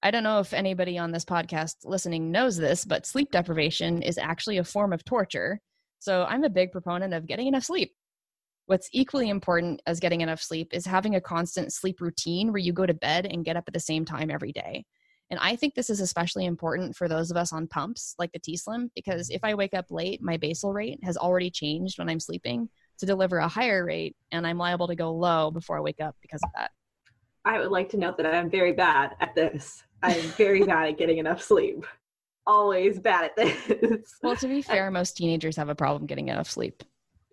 I 0.03 0.11
don't 0.11 0.21
know 0.21 0.37
if 0.37 0.53
anybody 0.53 0.99
on 0.99 1.11
this 1.11 1.25
podcast 1.25 1.77
listening 1.83 2.29
knows 2.29 2.57
this, 2.57 2.85
but 2.85 3.07
sleep 3.07 3.31
deprivation 3.31 4.03
is 4.03 4.19
actually 4.19 4.59
a 4.59 4.63
form 4.63 4.93
of 4.93 5.03
torture. 5.03 5.59
So 5.97 6.25
I'm 6.29 6.43
a 6.43 6.49
big 6.49 6.71
proponent 6.71 7.15
of 7.15 7.25
getting 7.25 7.47
enough 7.47 7.63
sleep. 7.63 7.91
What's 8.67 8.89
equally 8.93 9.29
important 9.29 9.81
as 9.87 9.99
getting 9.99 10.21
enough 10.21 10.43
sleep 10.43 10.75
is 10.75 10.85
having 10.85 11.15
a 11.15 11.21
constant 11.21 11.73
sleep 11.73 12.01
routine 12.01 12.51
where 12.51 12.61
you 12.61 12.71
go 12.71 12.85
to 12.85 12.93
bed 12.93 13.25
and 13.25 13.43
get 13.43 13.57
up 13.57 13.63
at 13.65 13.73
the 13.73 13.79
same 13.79 14.05
time 14.05 14.29
every 14.29 14.51
day. 14.51 14.85
And 15.31 15.39
I 15.39 15.55
think 15.55 15.73
this 15.73 15.89
is 15.89 15.99
especially 15.99 16.45
important 16.45 16.95
for 16.95 17.07
those 17.07 17.31
of 17.31 17.37
us 17.37 17.51
on 17.51 17.67
pumps 17.67 18.15
like 18.19 18.31
the 18.31 18.39
t:slim, 18.39 18.91
because 18.95 19.29
if 19.29 19.43
I 19.43 19.55
wake 19.55 19.73
up 19.73 19.85
late, 19.89 20.21
my 20.21 20.37
basal 20.37 20.73
rate 20.73 20.99
has 21.03 21.17
already 21.17 21.49
changed 21.49 21.97
when 21.97 22.09
I'm 22.09 22.19
sleeping 22.19 22.69
to 22.99 23.05
deliver 23.05 23.37
a 23.37 23.47
higher 23.47 23.85
rate, 23.85 24.15
and 24.31 24.45
I'm 24.45 24.57
liable 24.57 24.87
to 24.87 24.95
go 24.95 25.11
low 25.11 25.51
before 25.51 25.77
I 25.77 25.81
wake 25.81 25.99
up 25.99 26.15
because 26.21 26.41
of 26.43 26.49
that. 26.55 26.71
I 27.43 27.59
would 27.59 27.71
like 27.71 27.89
to 27.89 27.97
note 27.97 28.17
that 28.17 28.25
I'm 28.25 28.49
very 28.49 28.73
bad 28.73 29.15
at 29.19 29.35
this. 29.35 29.83
I'm 30.01 30.21
very 30.21 30.63
bad 30.63 30.89
at 30.89 30.97
getting 30.97 31.17
enough 31.17 31.41
sleep. 31.41 31.85
Always 32.47 32.99
bad 32.99 33.25
at 33.25 33.35
this. 33.35 34.15
Well, 34.23 34.35
to 34.37 34.47
be 34.47 34.61
fair, 34.63 34.89
most 34.91 35.17
teenagers 35.17 35.57
have 35.57 35.69
a 35.69 35.75
problem 35.75 36.05
getting 36.05 36.29
enough 36.29 36.49
sleep. 36.49 36.83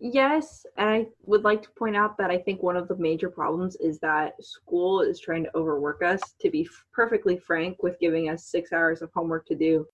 Yes, 0.04 0.66
and 0.78 0.88
I 0.88 1.06
would 1.26 1.44
like 1.44 1.62
to 1.62 1.70
point 1.70 1.94
out 1.94 2.18
that 2.18 2.28
I 2.28 2.36
think 2.36 2.60
one 2.60 2.76
of 2.76 2.88
the 2.88 2.96
major 2.96 3.30
problems 3.30 3.76
is 3.76 4.00
that 4.00 4.34
school 4.42 5.00
is 5.00 5.20
trying 5.20 5.44
to 5.44 5.56
overwork 5.56 6.02
us, 6.02 6.20
to 6.40 6.50
be 6.50 6.68
perfectly 6.92 7.36
frank, 7.36 7.80
with 7.84 8.00
giving 8.00 8.28
us 8.28 8.46
six 8.46 8.72
hours 8.72 9.00
of 9.00 9.12
homework 9.14 9.46
to 9.46 9.54
do, 9.54 9.86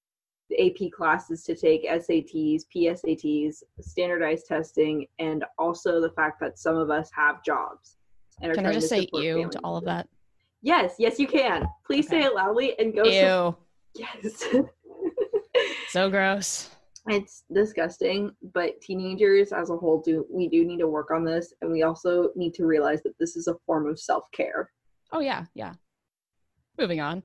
the 0.48 0.66
AP 0.66 0.92
classes 0.92 1.44
to 1.44 1.54
take, 1.54 1.86
SATs, 1.86 2.62
PSATs, 2.74 3.62
standardized 3.82 4.46
testing, 4.46 5.06
and 5.18 5.44
also 5.58 6.00
the 6.00 6.12
fact 6.12 6.40
that 6.40 6.58
some 6.58 6.78
of 6.78 6.88
us 6.88 7.10
have 7.14 7.44
jobs. 7.44 7.98
And 8.40 8.54
Can 8.54 8.64
I 8.64 8.72
just 8.72 8.88
say 8.88 9.06
ew 9.12 9.50
to 9.50 9.58
all 9.58 9.76
of 9.76 9.84
that? 9.84 10.08
Yes, 10.62 10.94
yes, 10.98 11.18
you 11.18 11.26
can. 11.26 11.68
Please 11.84 12.06
okay. 12.06 12.22
say 12.22 12.26
it 12.28 12.34
loudly 12.34 12.78
and 12.78 12.94
go. 12.94 13.04
Ew. 13.04 13.56
Yes. 13.94 14.44
so 15.88 16.08
gross. 16.08 16.70
It's 17.08 17.44
disgusting, 17.52 18.32
but 18.54 18.80
teenagers 18.80 19.52
as 19.52 19.70
a 19.70 19.76
whole 19.76 20.00
do 20.00 20.26
we 20.30 20.48
do 20.48 20.64
need 20.64 20.78
to 20.78 20.88
work 20.88 21.10
on 21.10 21.24
this, 21.24 21.54
and 21.62 21.72
we 21.72 21.82
also 21.82 22.30
need 22.36 22.54
to 22.54 22.66
realize 22.66 23.02
that 23.02 23.18
this 23.18 23.36
is 23.36 23.46
a 23.46 23.56
form 23.66 23.88
of 23.88 23.98
self 23.98 24.24
care. 24.32 24.70
Oh 25.12 25.20
yeah, 25.20 25.46
yeah. 25.54 25.74
Moving 26.78 27.00
on. 27.00 27.22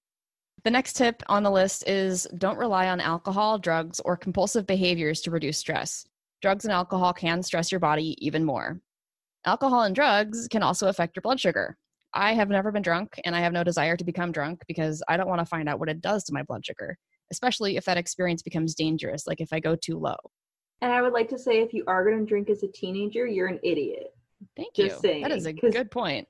The 0.63 0.71
next 0.71 0.93
tip 0.93 1.21
on 1.27 1.43
the 1.43 1.51
list 1.51 1.87
is 1.87 2.25
don't 2.37 2.57
rely 2.57 2.87
on 2.87 3.01
alcohol, 3.01 3.59
drugs, 3.59 3.99
or 4.05 4.15
compulsive 4.15 4.65
behaviors 4.65 5.19
to 5.21 5.31
reduce 5.31 5.57
stress. 5.57 6.05
Drugs 6.41 6.63
and 6.63 6.71
alcohol 6.71 7.13
can 7.13 7.43
stress 7.43 7.71
your 7.71 7.79
body 7.79 8.15
even 8.25 8.45
more. 8.45 8.79
Alcohol 9.45 9.83
and 9.83 9.93
drugs 9.93 10.47
can 10.47 10.63
also 10.63 10.87
affect 10.87 11.17
your 11.17 11.21
blood 11.21 11.39
sugar. 11.39 11.77
I 12.13 12.33
have 12.33 12.47
never 12.47 12.71
been 12.71 12.81
drunk 12.81 13.19
and 13.25 13.35
I 13.35 13.41
have 13.41 13.51
no 13.51 13.63
desire 13.63 13.97
to 13.97 14.05
become 14.05 14.31
drunk 14.31 14.61
because 14.67 15.03
I 15.09 15.17
don't 15.17 15.27
want 15.27 15.39
to 15.39 15.45
find 15.45 15.67
out 15.67 15.79
what 15.79 15.89
it 15.89 15.99
does 15.99 16.23
to 16.25 16.33
my 16.33 16.43
blood 16.43 16.65
sugar, 16.65 16.97
especially 17.31 17.77
if 17.77 17.85
that 17.85 17.97
experience 17.97 18.41
becomes 18.41 18.75
dangerous, 18.75 19.27
like 19.27 19.41
if 19.41 19.53
I 19.53 19.59
go 19.59 19.75
too 19.75 19.97
low. 19.97 20.15
And 20.81 20.91
I 20.91 21.01
would 21.01 21.13
like 21.13 21.29
to 21.29 21.39
say 21.39 21.61
if 21.61 21.73
you 21.73 21.83
are 21.87 22.03
going 22.03 22.19
to 22.19 22.25
drink 22.25 22.49
as 22.49 22.63
a 22.63 22.67
teenager, 22.67 23.25
you're 23.25 23.47
an 23.47 23.59
idiot. 23.63 24.13
Thank 24.57 24.75
Just 24.75 24.95
you. 25.03 25.09
Saying, 25.09 25.23
that 25.23 25.31
is 25.31 25.45
a 25.45 25.53
good 25.53 25.89
point. 25.89 26.27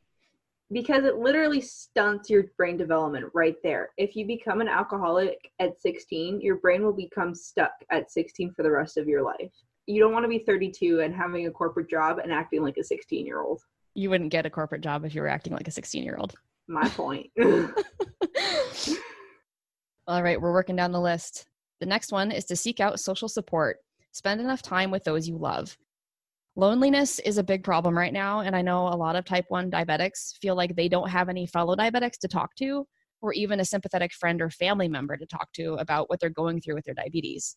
Because 0.72 1.06
it 1.06 1.18
literally 1.18 1.62
stunts 1.62 2.30
your 2.30 2.46
brain 2.58 2.78
development 2.78 3.26
right 3.34 3.56
there. 3.64 3.90
If 3.98 4.16
you 4.16 4.26
become 4.26 4.62
an 4.62 4.68
alcoholic 4.68 5.38
at 5.60 5.80
16, 5.80 6.42
your 6.42 6.56
brain 6.58 6.84
will 6.84 6.94
become 6.94 7.36
stuck 7.36 7.74
at 7.92 8.12
16 8.12 8.54
for 8.54 8.64
the 8.64 8.72
rest 8.72 8.98
of 8.98 9.08
your 9.08 9.24
life 9.24 9.52
you 9.86 10.02
don't 10.02 10.14
want 10.14 10.24
to 10.24 10.30
be 10.30 10.40
32 10.40 11.02
and 11.02 11.14
having 11.14 11.48
a 11.48 11.52
corporate 11.52 11.90
job 11.90 12.20
and 12.20 12.32
acting 12.32 12.62
like 12.62 12.78
a 12.78 12.84
16 12.84 13.26
year 13.26 13.42
old. 13.42 13.62
You 13.96 14.10
wouldn't 14.10 14.32
get 14.32 14.46
a 14.46 14.50
corporate 14.50 14.82
job 14.82 15.06
if 15.06 15.14
you 15.14 15.22
were 15.22 15.28
acting 15.28 15.54
like 15.54 15.68
a 15.68 15.72
16 15.72 16.04
year 16.04 16.18
old. 16.18 16.36
My 16.68 16.88
point. 16.90 17.30
All 20.06 20.22
right, 20.22 20.40
we're 20.40 20.52
working 20.52 20.76
down 20.76 20.92
the 20.92 21.00
list. 21.00 21.46
The 21.80 21.86
next 21.86 22.12
one 22.12 22.30
is 22.30 22.44
to 22.46 22.58
seek 22.58 22.82
out 22.82 23.00
social 23.00 23.30
support. 23.30 23.78
Spend 24.12 24.42
enough 24.42 24.62
time 24.62 24.92
with 24.92 25.06
those 25.06 25.30
you 25.30 25.38
love. 25.38 25.78
Loneliness 26.58 27.20
is 27.20 27.38
a 27.38 27.44
big 27.44 27.64
problem 27.64 27.98
right 27.98 28.12
now, 28.12 28.42
and 28.42 28.54
I 28.54 28.62
know 28.62 28.88
a 28.88 28.98
lot 28.98 29.16
of 29.16 29.24
type 29.24 29.46
1 29.48 29.72
diabetics 29.72 30.38
feel 30.42 30.56
like 30.56 30.76
they 30.76 30.90
don't 30.90 31.10
have 31.10 31.30
any 31.30 31.48
fellow 31.48 31.74
diabetics 31.74 32.18
to 32.20 32.28
talk 32.28 32.54
to, 32.56 32.86
or 33.22 33.32
even 33.32 33.62
a 33.62 33.66
sympathetic 33.66 34.12
friend 34.12 34.42
or 34.42 34.50
family 34.50 34.90
member 34.90 35.16
to 35.16 35.26
talk 35.26 35.52
to 35.54 35.76
about 35.76 36.10
what 36.10 36.20
they're 36.20 36.30
going 36.30 36.60
through 36.60 36.76
with 36.76 36.84
their 36.84 36.94
diabetes. 36.94 37.56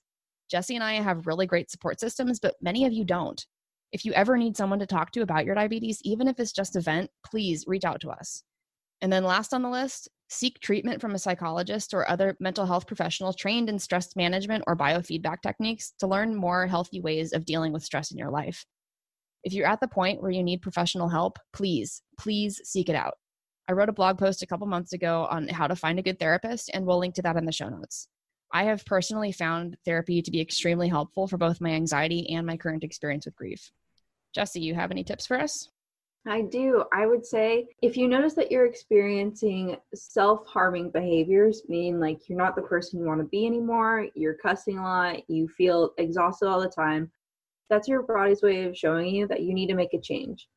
Jesse 0.49 0.77
and 0.77 0.85
I 0.85 0.95
have 0.95 1.27
really 1.27 1.47
great 1.47 1.69
support 1.69 1.99
systems, 1.99 2.39
but 2.39 2.55
many 2.63 2.85
of 2.85 2.93
you 2.93 3.05
don't. 3.05 3.45
If 3.91 4.05
you 4.05 4.13
ever 4.13 4.37
need 4.37 4.57
someone 4.57 4.79
to 4.79 4.87
talk 4.87 5.11
to 5.13 5.23
about 5.23 5.45
your 5.45 5.57
diabetes, 5.57 5.99
even 6.05 6.29
if 6.29 6.39
it's 6.39 6.53
just 6.53 6.77
a 6.77 6.81
vent, 6.81 7.11
please 7.25 7.65
reach 7.67 7.85
out 7.85 8.01
to 8.03 8.11
us. 8.11 8.45
And 9.03 9.13
then 9.13 9.25
last 9.25 9.53
on 9.53 9.63
the 9.63 9.71
list, 9.71 10.09
seek 10.29 10.59
treatment 10.61 11.01
from 11.01 11.15
a 11.15 11.19
psychologist 11.19 11.95
or 11.95 12.09
other 12.09 12.37
mental 12.41 12.67
health 12.67 12.87
professional 12.87 13.33
trained 13.33 13.69
in 13.69 13.79
stress 13.79 14.17
management 14.17 14.65
or 14.67 14.77
biofeedback 14.77 15.43
techniques 15.43 15.93
to 15.99 16.07
learn 16.07 16.35
more 16.35 16.67
healthy 16.67 17.01
ways 17.01 17.33
of 17.33 17.45
dealing 17.45 17.73
with 17.73 17.85
stress 17.85 18.11
in 18.11 18.19
your 18.19 18.31
life. 18.31 18.65
If 19.45 19.53
you're 19.53 19.69
at 19.69 19.81
the 19.81 19.89
point 19.89 20.21
where 20.21 20.31
you 20.31 20.43
need 20.43 20.63
professional 20.63 21.09
help, 21.09 21.39
please, 21.53 22.03
please 22.19 22.61
seek 22.65 22.89
it 22.89 22.97
out. 22.97 23.15
I 23.69 23.73
wrote 23.73 23.89
a 23.89 23.93
blog 23.93 24.19
post 24.19 24.43
a 24.43 24.47
couple 24.47 24.67
months 24.67 24.93
ago 24.93 25.27
on 25.31 25.49
how 25.49 25.67
to 25.67 25.77
find 25.77 25.99
a 25.99 26.03
good 26.03 26.19
therapist, 26.19 26.71
and 26.73 26.87
we'll 26.87 26.99
link 26.99 27.15
to 27.17 27.23
that 27.23 27.37
in 27.37 27.45
the 27.45 27.53
show 27.53 27.69
notes. 27.69 28.09
I 28.53 28.65
have 28.65 28.85
personally 28.85 29.33
found 29.33 29.77
therapy 29.85 30.23
to 30.23 30.31
be 30.31 30.41
extremely 30.41 30.89
helpful 30.89 31.27
for 31.27 31.37
both 31.37 31.61
my 31.61 31.71
anxiety 31.71 32.31
and 32.31 32.47
my 32.47 32.57
current 32.57 32.85
experience 32.85 33.27
with 33.27 33.37
grief. 33.37 33.71
Jesse, 34.35 34.61
you 34.61 34.75
have 34.75 34.91
any 34.91 35.05
tips 35.05 35.27
for 35.27 35.39
us? 35.39 35.69
I 36.29 36.43
do. 36.43 36.85
I 36.93 37.07
would 37.07 37.25
say 37.25 37.69
if 37.83 37.97
you 37.97 38.09
notice 38.09 38.35
that 38.35 38.51
you're 38.51 38.67
experiencing 38.67 39.77
self 39.95 40.47
harming 40.47 40.91
behaviors, 40.91 41.63
meaning 41.69 42.01
like 42.01 42.29
you're 42.29 42.39
not 42.39 42.57
the 42.57 42.63
person 42.63 42.99
you 42.99 43.07
want 43.07 43.21
to 43.21 43.27
be 43.27 43.47
anymore, 43.47 44.09
you're 44.15 44.35
cussing 44.35 44.79
a 44.79 44.83
lot, 44.83 45.31
you 45.31 45.47
feel 45.47 45.93
exhausted 45.99 46.49
all 46.49 46.61
the 46.61 46.69
time, 46.69 47.11
that's 47.71 47.87
your 47.87 48.03
body's 48.03 48.43
way 48.43 48.65
of 48.65 48.77
showing 48.77 49.15
you 49.15 49.29
that 49.29 49.43
you 49.43 49.55
need 49.55 49.69
to 49.69 49.75
make 49.75 49.95
a 49.95 50.01
change, 50.01 50.49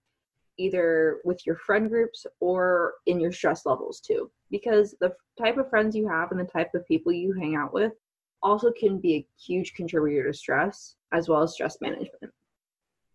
either 0.58 1.20
with 1.24 1.46
your 1.46 1.56
friend 1.56 1.90
groups 1.90 2.26
or 2.40 2.96
in 3.06 3.20
your 3.20 3.32
stress 3.32 3.66
levels 3.66 4.00
too. 4.00 4.32
Because 4.50 4.96
the 5.00 5.14
type 5.40 5.58
of 5.58 5.70
friends 5.70 5.96
you 5.96 6.08
have 6.08 6.32
and 6.32 6.40
the 6.40 6.46
type 6.46 6.74
of 6.74 6.88
people 6.88 7.12
you 7.12 7.34
hang 7.34 7.56
out 7.56 7.74
with 7.74 7.94
also 8.42 8.72
can 8.72 9.00
be 9.00 9.16
a 9.16 9.28
huge 9.40 9.74
contributor 9.74 10.32
to 10.32 10.34
stress 10.34 10.96
as 11.12 11.30
well 11.30 11.44
as 11.44 11.54
stress 11.54 11.78
management. 11.80 12.34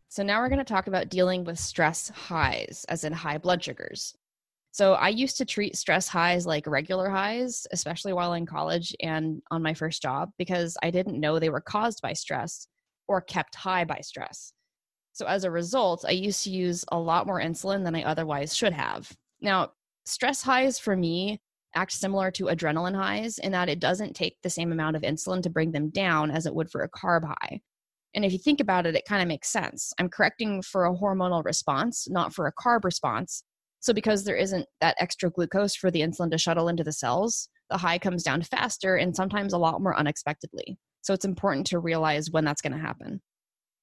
So 0.08 0.22
now 0.22 0.40
we're 0.40 0.48
going 0.48 0.58
to 0.58 0.64
talk 0.64 0.86
about 0.86 1.08
dealing 1.08 1.44
with 1.44 1.58
stress 1.58 2.08
highs, 2.08 2.84
as 2.88 3.04
in 3.04 3.12
high 3.12 3.38
blood 3.38 3.62
sugars. 3.62 4.14
So 4.70 4.94
I 4.94 5.08
used 5.08 5.36
to 5.38 5.44
treat 5.44 5.76
stress 5.76 6.08
highs 6.08 6.46
like 6.46 6.66
regular 6.66 7.08
highs, 7.08 7.66
especially 7.72 8.12
while 8.12 8.32
in 8.34 8.46
college 8.46 8.94
and 9.00 9.40
on 9.50 9.62
my 9.62 9.74
first 9.74 10.02
job, 10.02 10.30
because 10.36 10.76
I 10.82 10.90
didn't 10.90 11.20
know 11.20 11.38
they 11.38 11.50
were 11.50 11.60
caused 11.60 12.02
by 12.02 12.12
stress 12.12 12.66
or 13.06 13.20
kept 13.20 13.54
high 13.54 13.84
by 13.84 14.00
stress. 14.02 14.52
So 15.12 15.26
as 15.26 15.44
a 15.44 15.50
result, 15.50 16.04
I 16.06 16.10
used 16.10 16.42
to 16.44 16.50
use 16.50 16.84
a 16.90 16.98
lot 16.98 17.26
more 17.26 17.40
insulin 17.40 17.84
than 17.84 17.94
I 17.94 18.02
otherwise 18.02 18.56
should 18.56 18.72
have. 18.72 19.12
Now, 19.40 19.72
stress 20.06 20.42
highs 20.42 20.78
for 20.78 20.96
me 20.96 21.40
act 21.76 21.92
similar 21.92 22.30
to 22.32 22.46
adrenaline 22.46 22.96
highs 22.96 23.38
in 23.38 23.52
that 23.52 23.68
it 23.68 23.78
doesn't 23.78 24.14
take 24.14 24.36
the 24.42 24.50
same 24.50 24.72
amount 24.72 24.96
of 24.96 25.02
insulin 25.02 25.42
to 25.42 25.50
bring 25.50 25.70
them 25.70 25.90
down 25.90 26.30
as 26.32 26.46
it 26.46 26.54
would 26.54 26.70
for 26.70 26.82
a 26.82 26.90
carb 26.90 27.24
high. 27.24 27.60
And 28.14 28.24
if 28.24 28.32
you 28.32 28.38
think 28.38 28.60
about 28.60 28.86
it, 28.86 28.94
it 28.94 29.04
kind 29.06 29.22
of 29.22 29.28
makes 29.28 29.50
sense. 29.50 29.92
I'm 29.98 30.08
correcting 30.08 30.62
for 30.62 30.86
a 30.86 30.94
hormonal 30.94 31.44
response, 31.44 32.08
not 32.08 32.32
for 32.32 32.46
a 32.46 32.52
carb 32.52 32.84
response. 32.84 33.42
So, 33.80 33.92
because 33.92 34.24
there 34.24 34.36
isn't 34.36 34.66
that 34.80 34.96
extra 34.98 35.30
glucose 35.30 35.74
for 35.74 35.90
the 35.90 36.00
insulin 36.00 36.30
to 36.30 36.38
shuttle 36.38 36.68
into 36.68 36.84
the 36.84 36.92
cells, 36.92 37.48
the 37.70 37.76
high 37.76 37.98
comes 37.98 38.22
down 38.22 38.42
faster 38.42 38.96
and 38.96 39.14
sometimes 39.14 39.52
a 39.52 39.58
lot 39.58 39.82
more 39.82 39.96
unexpectedly. 39.96 40.78
So, 41.02 41.12
it's 41.12 41.24
important 41.24 41.66
to 41.68 41.78
realize 41.80 42.30
when 42.30 42.44
that's 42.44 42.62
going 42.62 42.72
to 42.72 42.78
happen. 42.78 43.20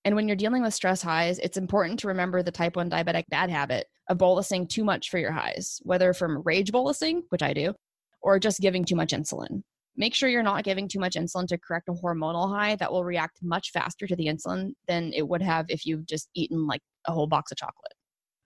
And 0.04 0.16
when 0.16 0.28
you're 0.28 0.38
dealing 0.38 0.64
with 0.64 0.74
stress 0.74 1.02
highs, 1.02 1.38
it's 1.40 1.58
important 1.58 2.00
to 2.00 2.08
remember 2.08 2.42
the 2.42 2.52
type 2.52 2.76
1 2.76 2.90
diabetic 2.90 3.26
bad 3.30 3.52
habit 3.52 3.86
of 4.10 4.18
bolusing 4.18 4.68
too 4.68 4.84
much 4.84 5.10
for 5.10 5.20
your 5.20 5.32
highs, 5.32 5.80
whether 5.84 6.14
from 6.14 6.42
rage 6.44 6.72
bolusing, 6.72 7.22
which 7.30 7.44
I 7.44 7.54
do, 7.54 7.76
or 8.22 8.40
just 8.40 8.60
giving 8.60 8.84
too 8.84 8.96
much 8.96 9.12
insulin. 9.12 9.62
Make 9.98 10.16
sure 10.16 10.30
you're 10.30 10.44
not 10.44 10.64
giving 10.64 10.88
too 10.88 11.00
much 11.00 11.16
insulin 11.16 11.48
to 11.48 11.58
correct 11.58 11.90
a 11.90 11.94
hormonal 11.94 12.50
high 12.50 12.76
that 12.78 12.92
will 12.92 13.04
react 13.04 13.40
much 13.42 13.72
faster 13.72 14.08
to 14.08 14.16
the 14.16 14.28
insulin 14.28 14.74
than 14.88 15.12
it 15.14 15.28
would 15.28 15.42
have 15.42 15.66
if 15.70 15.86
you've 15.86 16.06
just 16.06 16.30
eaten 16.34 16.66
like 16.66 16.82
a 17.08 17.12
whole 17.12 17.28
box 17.28 17.52
of 17.52 17.58
chocolate. 17.58 17.94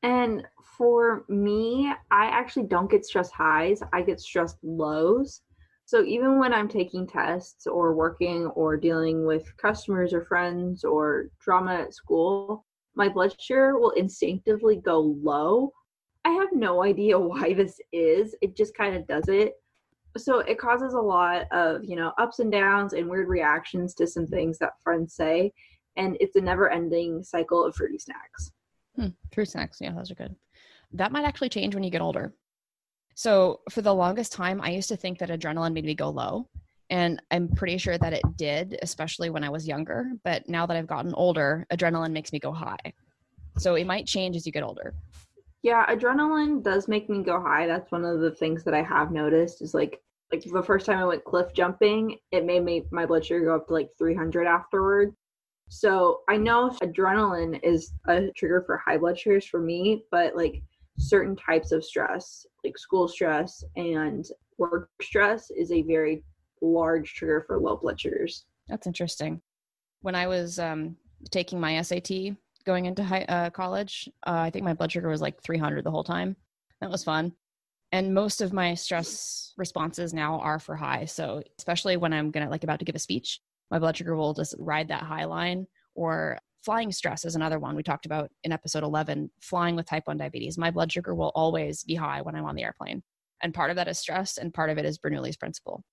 And 0.01 0.45
for 0.77 1.25
me, 1.29 1.91
I 2.12 2.25
actually 2.25 2.67
don't 2.67 2.89
get 2.89 3.05
stress 3.05 3.31
highs, 3.31 3.81
I 3.93 4.01
get 4.01 4.19
stress 4.19 4.55
lows. 4.63 5.41
So 5.86 6.03
even 6.03 6.39
when 6.39 6.51
I'm 6.51 6.67
taking 6.67 7.05
tests 7.05 7.67
or 7.67 7.93
working 7.93 8.47
or 8.47 8.75
dealing 8.75 9.25
with 9.25 9.55
customers 9.58 10.13
or 10.13 10.25
friends 10.25 10.84
or 10.84 11.29
drama 11.39 11.75
at 11.75 11.93
school, 11.93 12.65
my 12.95 13.08
blood 13.08 13.36
sugar 13.39 13.79
will 13.79 13.91
instinctively 13.91 14.77
go 14.77 14.99
low. 14.99 15.71
I 16.23 16.31
have 16.31 16.49
no 16.53 16.84
idea 16.84 17.19
why 17.19 17.53
this 17.53 17.79
is. 17.91 18.36
It 18.41 18.55
just 18.55 18.75
kind 18.75 18.95
of 18.95 19.08
does 19.08 19.27
it 19.27 19.53
so 20.17 20.39
it 20.39 20.58
causes 20.58 20.93
a 20.93 20.99
lot 20.99 21.45
of 21.51 21.84
you 21.84 21.95
know 21.95 22.12
ups 22.17 22.39
and 22.39 22.51
downs 22.51 22.93
and 22.93 23.10
weird 23.10 23.28
reactions 23.28 23.93
to 23.95 24.08
some 24.08 24.25
things 24.25 24.58
that 24.60 24.82
friends 24.82 25.13
say 25.13 25.51
and 25.97 26.17
it's 26.19 26.36
a 26.36 26.41
never 26.41 26.69
ending 26.69 27.23
cycle 27.23 27.63
of 27.63 27.75
fruity 27.75 27.97
snacks. 27.97 28.51
Hmm, 28.95 29.08
fruit 29.34 29.49
snacks. 29.49 29.80
Yeah 29.82 29.91
those 29.91 30.12
are 30.12 30.15
good. 30.15 30.36
That 30.93 31.12
might 31.12 31.25
actually 31.25 31.49
change 31.49 31.73
when 31.73 31.84
you 31.84 31.89
get 31.89 32.01
older. 32.01 32.34
So 33.15 33.62
for 33.69 33.82
the 33.82 33.93
longest 33.93 34.34
time 34.34 34.62
i 34.62 34.69
used 34.69 34.89
to 34.89 34.97
think 34.97 35.19
that 35.19 35.30
adrenaline 35.30 35.73
made 35.73 35.86
me 35.86 35.95
go 35.95 36.10
low 36.10 36.49
and 36.89 37.21
i'm 37.32 37.47
pretty 37.47 37.78
sure 37.78 37.97
that 37.97 38.13
it 38.13 38.23
did 38.36 38.78
especially 38.82 39.30
when 39.30 39.43
i 39.43 39.49
was 39.49 39.67
younger 39.67 40.12
but 40.23 40.47
now 40.47 40.65
that 40.65 40.78
i've 40.78 40.86
gotten 40.86 41.13
older 41.15 41.65
adrenaline 41.71 42.12
makes 42.12 42.32
me 42.32 42.39
go 42.39 42.51
high. 42.51 42.93
So 43.58 43.75
it 43.75 43.88
might 43.88 44.06
change 44.06 44.36
as 44.36 44.45
you 44.45 44.51
get 44.51 44.63
older 44.63 44.93
yeah, 45.65 45.84
adrenaline 45.88 46.62
does 46.62 46.88
make 46.88 47.10
me 47.10 47.23
go 47.23 47.41
high. 47.41 47.65
That's 47.65 47.91
one 47.91 48.06
of 48.06 48.19
the 48.19 48.30
things 48.30 48.63
that 48.63 48.75
I 48.75 48.84
have 48.84 49.12
noticed 49.12 49.63
is 49.63 49.73
like 49.73 49.99
like 50.32 50.43
the 50.43 50.62
first 50.62 50.86
time 50.86 50.99
I 50.99 51.06
went 51.06 51.23
cliff 51.23 51.54
jumping, 51.56 52.19
it 52.32 52.45
made 52.45 52.63
me 52.63 52.84
my 52.91 53.08
blood 53.08 53.25
sugar 53.25 53.45
go 53.45 53.56
up 53.56 53.67
to 53.67 53.73
like 53.73 53.89
300 53.97 54.45
afterward. 54.45 55.15
So 55.69 56.19
I 56.30 56.38
know 56.38 56.69
adrenaline 56.84 57.60
is 57.63 57.93
a 58.08 58.30
trigger 58.38 58.62
for 58.63 58.78
high 58.78 58.97
blood 58.97 59.17
sugars 59.17 59.47
for 59.47 59.60
me, 59.60 60.04
but 60.12 60.36
like 60.36 60.62
certain 60.99 61.36
types 61.36 61.71
of 61.71 61.84
stress, 61.84 62.45
like 62.63 62.78
school 62.78 63.08
stress 63.08 63.63
and 63.75 64.23
work 64.60 64.91
stress, 65.01 65.49
is 65.49 65.71
a 65.71 65.82
very 65.82 66.23
large 66.62 67.15
trigger 67.15 67.43
for 67.47 67.60
low 67.60 67.78
blood 67.78 67.99
sugars. 67.99 68.45
That's 68.67 68.86
interesting. 68.86 69.41
When 70.01 70.13
I 70.13 70.28
was 70.28 70.60
um, 70.60 70.95
taking 71.32 71.60
my 71.60 71.82
SAT, 71.82 72.36
going 72.65 72.86
into 72.86 73.04
high, 73.04 73.23
uh, 73.23 73.49
college. 73.49 74.10
Uh, 74.25 74.32
I 74.32 74.49
think 74.49 74.65
my 74.65 74.73
blood 74.73 74.91
sugar 74.91 75.10
was 75.10 75.21
like 75.21 75.41
300 75.41 75.84
the 75.84 75.91
whole 75.91 76.04
time. 76.04 76.36
That 76.82 76.89
was 76.89 77.04
fun. 77.04 77.34
And 77.91 78.13
most 78.13 78.41
of 78.41 78.51
my 78.51 78.73
stress 78.73 79.54
responses 79.58 80.13
now 80.13 80.39
are 80.39 80.60
for 80.60 80.75
high. 80.75 81.06
So 81.06 81.43
especially 81.58 81.97
when 81.97 82.13
I'm 82.13 82.32
gonna 82.32 82.49
like 82.49 82.63
about 82.63 82.80
to 82.80 82.86
give 82.86 82.95
a 82.95 82.99
speech, 82.99 83.39
my 83.71 83.80
blood 83.80 83.95
sugar 83.95 84.15
will 84.15 84.34
just 84.34 84.56
ride 84.60 84.88
that 84.89 85.04
high 85.04 85.25
line. 85.25 85.67
Or 85.93 86.38
flying 86.63 86.91
stress 86.91 87.23
is 87.23 87.36
another 87.36 87.60
one 87.60 87.75
we 87.75 87.84
talked 87.84 88.06
about 88.06 88.30
in 88.43 88.51
episode 88.51 88.84
11. 88.84 89.32
Flying 89.39 89.75
with 89.75 89.86
type 89.86 90.08
1 90.08 90.17
diabetes, 90.17 90.58
my 90.58 90.71
blood 90.71 90.91
sugar 90.91 91.15
will 91.15 91.32
always 91.36 91.84
be 91.84 91.95
high 91.95 92.21
when 92.21 92.36
I'm 92.36 92.45
on 92.45 92.56
the 92.56 92.63
airplane. 92.63 93.01
And 93.41 93.54
part 93.54 93.69
of 93.69 93.75
that 93.75 93.88
is 93.88 93.99
stress, 93.99 94.38
and 94.38 94.54
part 94.54 94.69
of 94.69 94.78
it 94.78 94.86
is 94.86 94.97
Bernoulli's 94.97 95.38
principle. 95.38 95.84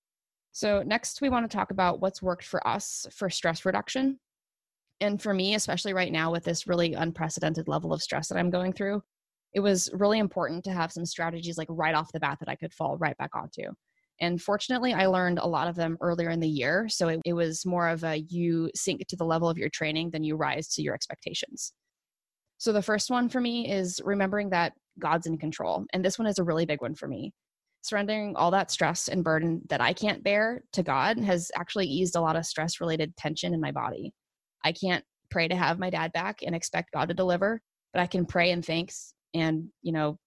So, 0.52 0.82
next, 0.82 1.20
we 1.20 1.28
want 1.28 1.50
to 1.50 1.54
talk 1.54 1.70
about 1.70 2.00
what's 2.00 2.22
worked 2.22 2.44
for 2.44 2.66
us 2.66 3.06
for 3.10 3.28
stress 3.30 3.64
reduction 3.64 4.18
and 5.00 5.20
for 5.20 5.34
me 5.34 5.54
especially 5.54 5.92
right 5.92 6.12
now 6.12 6.30
with 6.30 6.44
this 6.44 6.66
really 6.66 6.94
unprecedented 6.94 7.68
level 7.68 7.92
of 7.92 8.02
stress 8.02 8.28
that 8.28 8.38
i'm 8.38 8.50
going 8.50 8.72
through 8.72 9.02
it 9.54 9.60
was 9.60 9.90
really 9.92 10.18
important 10.18 10.64
to 10.64 10.72
have 10.72 10.92
some 10.92 11.04
strategies 11.04 11.58
like 11.58 11.68
right 11.70 11.94
off 11.94 12.12
the 12.12 12.20
bat 12.20 12.38
that 12.40 12.48
i 12.48 12.56
could 12.56 12.72
fall 12.72 12.96
right 12.98 13.16
back 13.18 13.34
onto. 13.34 13.64
And 14.20 14.40
fortunately 14.40 14.92
i 14.92 15.06
learned 15.06 15.38
a 15.38 15.46
lot 15.46 15.68
of 15.68 15.76
them 15.76 15.98
earlier 16.00 16.30
in 16.30 16.40
the 16.40 16.48
year 16.48 16.88
so 16.88 17.08
it, 17.08 17.20
it 17.24 17.32
was 17.32 17.66
more 17.66 17.88
of 17.88 18.04
a 18.04 18.18
you 18.28 18.70
sink 18.74 19.06
to 19.08 19.16
the 19.16 19.24
level 19.24 19.48
of 19.48 19.58
your 19.58 19.68
training 19.68 20.10
than 20.10 20.24
you 20.24 20.36
rise 20.36 20.68
to 20.68 20.82
your 20.82 20.94
expectations. 20.94 21.72
So 22.58 22.72
the 22.72 22.82
first 22.82 23.10
one 23.10 23.28
for 23.28 23.40
me 23.40 23.70
is 23.70 24.00
remembering 24.04 24.50
that 24.50 24.74
god's 24.98 25.26
in 25.26 25.38
control 25.38 25.84
and 25.92 26.04
this 26.04 26.18
one 26.18 26.28
is 26.28 26.38
a 26.38 26.44
really 26.44 26.66
big 26.66 26.80
one 26.80 26.94
for 26.94 27.08
me. 27.08 27.32
Surrendering 27.84 28.36
all 28.36 28.52
that 28.52 28.70
stress 28.70 29.08
and 29.08 29.24
burden 29.24 29.62
that 29.68 29.80
i 29.80 29.92
can't 29.92 30.22
bear 30.22 30.62
to 30.72 30.82
god 30.82 31.18
has 31.18 31.50
actually 31.56 31.86
eased 31.86 32.14
a 32.14 32.20
lot 32.20 32.36
of 32.36 32.46
stress 32.46 32.80
related 32.80 33.16
tension 33.16 33.54
in 33.54 33.60
my 33.60 33.72
body 33.72 34.12
I 34.64 34.72
can't 34.72 35.04
pray 35.30 35.48
to 35.48 35.56
have 35.56 35.78
my 35.78 35.90
dad 35.90 36.12
back 36.12 36.40
and 36.44 36.54
expect 36.54 36.92
God 36.92 37.08
to 37.08 37.14
deliver, 37.14 37.60
but 37.92 38.00
I 38.00 38.06
can 38.06 38.26
pray 38.26 38.50
in 38.50 38.62
thanks 38.62 39.14
and, 39.34 39.68
you 39.82 39.92
know, 39.92 40.18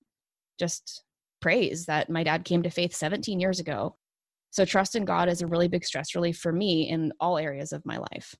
just 0.59 1.03
praise 1.41 1.85
that 1.85 2.09
my 2.09 2.23
dad 2.23 2.43
came 2.43 2.63
to 2.63 2.69
faith 2.69 2.93
17 2.93 3.39
years 3.39 3.59
ago. 3.59 3.95
So 4.51 4.65
trust 4.65 4.95
in 4.95 5.05
God 5.05 5.29
is 5.29 5.41
a 5.41 5.47
really 5.47 5.67
big 5.67 5.85
stress 5.85 6.15
relief 6.15 6.37
for 6.37 6.51
me 6.51 6.89
in 6.89 7.11
all 7.19 7.37
areas 7.37 7.71
of 7.71 7.85
my 7.85 7.97
life. 7.97 8.35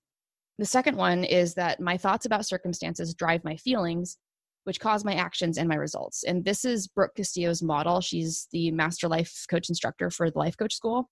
The 0.58 0.66
second 0.66 0.96
one 0.96 1.24
is 1.24 1.54
that 1.56 1.82
my 1.82 1.98
thoughts 1.98 2.26
about 2.26 2.46
circumstances 2.46 3.14
drive 3.14 3.44
my 3.44 3.58
feelings, 3.58 4.18
which 4.64 4.80
cause 4.80 5.04
my 5.04 5.14
actions 5.16 5.58
and 5.58 5.68
my 5.68 5.76
results. 5.76 6.24
And 6.24 6.46
this 6.46 6.64
is 6.64 6.88
Brooke 6.88 7.16
Castillo's 7.16 7.62
model. 7.62 8.00
She's 8.00 8.48
the 8.52 8.72
master 8.72 9.10
life 9.10 9.46
coach 9.50 9.68
instructor 9.70 10.10
for 10.10 10.32
the 10.32 10.40
Life 10.40 10.58
Coach 10.58 10.74
School. 10.74 11.10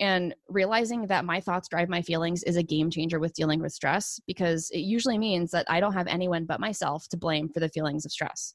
And 0.00 0.34
realizing 0.48 1.06
that 1.06 1.24
my 1.24 1.40
thoughts 1.40 1.68
drive 1.68 1.88
my 1.88 2.02
feelings 2.02 2.42
is 2.42 2.56
a 2.56 2.62
game 2.62 2.90
changer 2.90 3.20
with 3.20 3.34
dealing 3.34 3.60
with 3.60 3.72
stress 3.72 4.20
because 4.26 4.68
it 4.70 4.80
usually 4.80 5.18
means 5.18 5.52
that 5.52 5.66
I 5.68 5.78
don't 5.78 5.92
have 5.92 6.08
anyone 6.08 6.46
but 6.46 6.58
myself 6.58 7.06
to 7.10 7.16
blame 7.16 7.48
for 7.48 7.60
the 7.60 7.68
feelings 7.68 8.04
of 8.04 8.10
stress. 8.10 8.54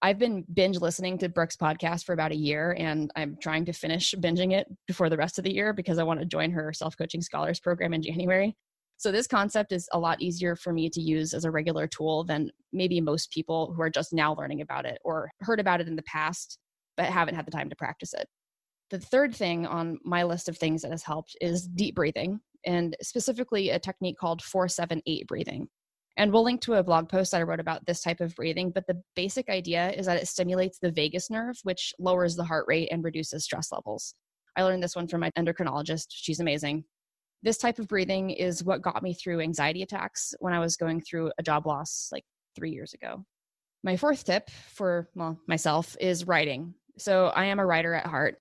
I've 0.00 0.18
been 0.18 0.44
binge 0.52 0.80
listening 0.80 1.18
to 1.18 1.28
Brooke's 1.28 1.56
podcast 1.56 2.04
for 2.04 2.12
about 2.12 2.30
a 2.30 2.36
year, 2.36 2.76
and 2.78 3.10
I'm 3.16 3.36
trying 3.40 3.64
to 3.64 3.72
finish 3.72 4.14
binging 4.18 4.52
it 4.52 4.68
before 4.86 5.08
the 5.08 5.16
rest 5.16 5.38
of 5.38 5.44
the 5.44 5.52
year 5.52 5.72
because 5.72 5.98
I 5.98 6.04
want 6.04 6.20
to 6.20 6.26
join 6.26 6.52
her 6.52 6.72
self 6.72 6.96
coaching 6.96 7.20
scholars 7.20 7.58
program 7.58 7.94
in 7.94 8.02
January. 8.02 8.56
So, 8.96 9.10
this 9.10 9.26
concept 9.26 9.72
is 9.72 9.88
a 9.92 9.98
lot 9.98 10.20
easier 10.20 10.54
for 10.54 10.72
me 10.72 10.88
to 10.90 11.00
use 11.00 11.34
as 11.34 11.44
a 11.44 11.50
regular 11.50 11.88
tool 11.88 12.22
than 12.22 12.50
maybe 12.72 13.00
most 13.00 13.32
people 13.32 13.72
who 13.74 13.82
are 13.82 13.90
just 13.90 14.12
now 14.12 14.34
learning 14.36 14.60
about 14.60 14.86
it 14.86 14.98
or 15.04 15.30
heard 15.40 15.58
about 15.58 15.80
it 15.80 15.88
in 15.88 15.96
the 15.96 16.02
past 16.02 16.58
but 16.96 17.06
haven't 17.06 17.36
had 17.36 17.46
the 17.46 17.52
time 17.52 17.70
to 17.70 17.76
practice 17.76 18.12
it. 18.12 18.26
The 18.90 18.98
third 18.98 19.34
thing 19.34 19.66
on 19.66 19.98
my 20.04 20.22
list 20.22 20.48
of 20.48 20.56
things 20.56 20.82
that 20.82 20.90
has 20.90 21.02
helped 21.02 21.36
is 21.40 21.66
deep 21.66 21.94
breathing, 21.94 22.40
and 22.64 22.96
specifically 23.02 23.70
a 23.70 23.78
technique 23.78 24.16
called 24.18 24.42
478 24.42 25.26
breathing. 25.26 25.68
And 26.16 26.32
we'll 26.32 26.42
link 26.42 26.60
to 26.62 26.74
a 26.74 26.82
blog 26.82 27.08
post 27.08 27.30
that 27.30 27.40
I 27.40 27.44
wrote 27.44 27.60
about 27.60 27.86
this 27.86 28.02
type 28.02 28.20
of 28.20 28.34
breathing. 28.34 28.72
But 28.74 28.88
the 28.88 29.00
basic 29.14 29.48
idea 29.48 29.90
is 29.90 30.06
that 30.06 30.20
it 30.20 30.26
stimulates 30.26 30.78
the 30.78 30.90
vagus 30.90 31.30
nerve, 31.30 31.56
which 31.62 31.92
lowers 31.98 32.34
the 32.34 32.44
heart 32.44 32.64
rate 32.66 32.88
and 32.90 33.04
reduces 33.04 33.44
stress 33.44 33.70
levels. 33.70 34.14
I 34.56 34.64
learned 34.64 34.82
this 34.82 34.96
one 34.96 35.06
from 35.06 35.20
my 35.20 35.30
endocrinologist. 35.38 36.06
She's 36.10 36.40
amazing. 36.40 36.84
This 37.44 37.58
type 37.58 37.78
of 37.78 37.86
breathing 37.86 38.30
is 38.30 38.64
what 38.64 38.82
got 38.82 39.04
me 39.04 39.14
through 39.14 39.40
anxiety 39.40 39.82
attacks 39.82 40.34
when 40.40 40.52
I 40.52 40.58
was 40.58 40.76
going 40.76 41.00
through 41.00 41.30
a 41.38 41.42
job 41.42 41.66
loss 41.66 42.08
like 42.10 42.24
three 42.56 42.72
years 42.72 42.94
ago. 42.94 43.24
My 43.84 43.96
fourth 43.96 44.24
tip 44.24 44.50
for 44.50 45.08
well, 45.14 45.38
myself 45.46 45.96
is 46.00 46.26
writing. 46.26 46.74
So 46.98 47.26
I 47.26 47.44
am 47.44 47.60
a 47.60 47.66
writer 47.66 47.94
at 47.94 48.06
heart. 48.06 48.38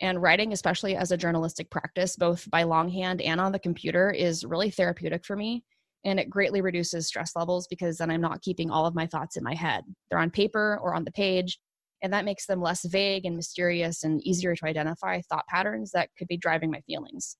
And 0.00 0.22
writing, 0.22 0.52
especially 0.52 0.96
as 0.96 1.12
a 1.12 1.16
journalistic 1.16 1.70
practice, 1.70 2.16
both 2.16 2.50
by 2.50 2.62
longhand 2.62 3.20
and 3.20 3.40
on 3.40 3.52
the 3.52 3.58
computer, 3.58 4.10
is 4.10 4.44
really 4.44 4.70
therapeutic 4.70 5.24
for 5.24 5.36
me 5.36 5.64
and 6.04 6.18
it 6.18 6.30
greatly 6.30 6.60
reduces 6.60 7.06
stress 7.06 7.36
levels 7.36 7.66
because 7.66 7.98
then 7.98 8.10
I'm 8.10 8.20
not 8.20 8.42
keeping 8.42 8.70
all 8.70 8.86
of 8.86 8.94
my 8.94 9.06
thoughts 9.06 9.36
in 9.36 9.44
my 9.44 9.54
head. 9.54 9.84
They're 10.08 10.18
on 10.18 10.30
paper 10.30 10.78
or 10.82 10.94
on 10.94 11.04
the 11.04 11.12
page, 11.12 11.58
and 12.02 12.12
that 12.12 12.24
makes 12.24 12.46
them 12.46 12.62
less 12.62 12.84
vague 12.84 13.26
and 13.26 13.36
mysterious 13.36 14.04
and 14.04 14.22
easier 14.26 14.56
to 14.56 14.66
identify 14.66 15.20
thought 15.20 15.46
patterns 15.48 15.90
that 15.92 16.08
could 16.16 16.28
be 16.28 16.38
driving 16.38 16.70
my 16.70 16.80
feelings. 16.82 17.36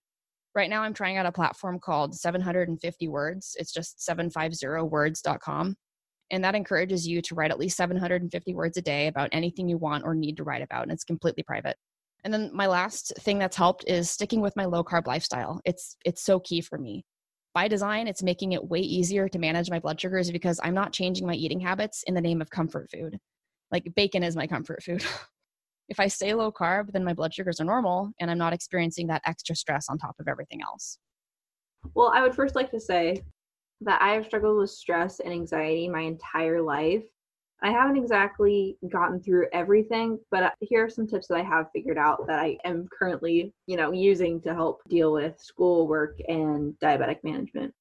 Right 0.54 0.68
now, 0.68 0.82
I'm 0.82 0.94
trying 0.94 1.16
out 1.16 1.26
a 1.26 1.32
platform 1.32 1.78
called 1.78 2.14
750 2.14 3.08
Words. 3.08 3.56
It's 3.58 3.72
just 3.72 3.98
750words.com. 4.06 5.76
And 6.32 6.44
that 6.44 6.54
encourages 6.54 7.08
you 7.08 7.22
to 7.22 7.34
write 7.34 7.50
at 7.50 7.58
least 7.58 7.76
750 7.76 8.54
words 8.54 8.76
a 8.76 8.82
day 8.82 9.06
about 9.06 9.30
anything 9.32 9.68
you 9.68 9.78
want 9.78 10.04
or 10.04 10.14
need 10.14 10.36
to 10.36 10.44
write 10.44 10.62
about. 10.62 10.82
And 10.82 10.92
it's 10.92 11.04
completely 11.04 11.42
private. 11.42 11.76
And 12.24 12.32
then 12.32 12.50
my 12.52 12.66
last 12.66 13.12
thing 13.20 13.38
that's 13.38 13.56
helped 13.56 13.84
is 13.86 14.10
sticking 14.10 14.40
with 14.40 14.56
my 14.56 14.66
low 14.66 14.84
carb 14.84 15.06
lifestyle. 15.06 15.60
It's 15.64 15.96
it's 16.04 16.22
so 16.22 16.40
key 16.40 16.60
for 16.60 16.78
me 16.78 17.04
by 17.54 17.68
design, 17.68 18.06
it's 18.06 18.22
making 18.22 18.52
it 18.52 18.68
way 18.68 18.80
easier 18.80 19.28
to 19.28 19.38
manage 19.38 19.70
my 19.70 19.80
blood 19.80 20.00
sugars 20.00 20.30
because 20.30 20.60
I'm 20.62 20.74
not 20.74 20.92
changing 20.92 21.26
my 21.26 21.34
eating 21.34 21.60
habits 21.60 22.04
in 22.04 22.14
the 22.14 22.20
name 22.20 22.40
of 22.40 22.50
comfort 22.50 22.90
food. 22.90 23.18
Like 23.72 23.92
bacon 23.96 24.22
is 24.22 24.36
my 24.36 24.46
comfort 24.46 24.82
food. 24.82 25.04
if 25.88 25.98
I 25.98 26.06
stay 26.06 26.32
low 26.34 26.52
carb, 26.52 26.92
then 26.92 27.04
my 27.04 27.12
blood 27.12 27.34
sugars 27.34 27.60
are 27.60 27.64
normal 27.64 28.12
and 28.20 28.30
I'm 28.30 28.38
not 28.38 28.52
experiencing 28.52 29.08
that 29.08 29.22
extra 29.26 29.56
stress 29.56 29.88
on 29.88 29.98
top 29.98 30.16
of 30.20 30.28
everything 30.28 30.62
else. 30.62 30.98
Well, 31.94 32.12
I 32.14 32.22
would 32.22 32.34
first 32.34 32.54
like 32.54 32.70
to 32.70 32.80
say 32.80 33.22
that 33.80 34.00
I 34.00 34.10
have 34.10 34.26
struggled 34.26 34.58
with 34.58 34.70
stress 34.70 35.20
and 35.20 35.32
anxiety 35.32 35.88
my 35.88 36.02
entire 36.02 36.62
life. 36.62 37.04
I 37.62 37.70
haven't 37.70 37.98
exactly 37.98 38.78
gotten 38.90 39.20
through 39.20 39.48
everything, 39.52 40.18
but 40.30 40.42
uh, 40.42 40.50
here 40.60 40.84
are 40.84 40.88
some 40.88 41.06
tips 41.06 41.26
that 41.28 41.36
I 41.36 41.42
have 41.42 41.70
figured 41.72 41.98
out 41.98 42.26
that 42.26 42.38
I 42.38 42.56
am 42.64 42.88
currently, 42.88 43.52
you 43.66 43.76
know, 43.76 43.92
using 43.92 44.40
to 44.42 44.54
help 44.54 44.80
deal 44.88 45.12
with 45.12 45.38
schoolwork 45.38 46.16
and 46.28 46.74
diabetic 46.82 47.22
management. 47.22 47.74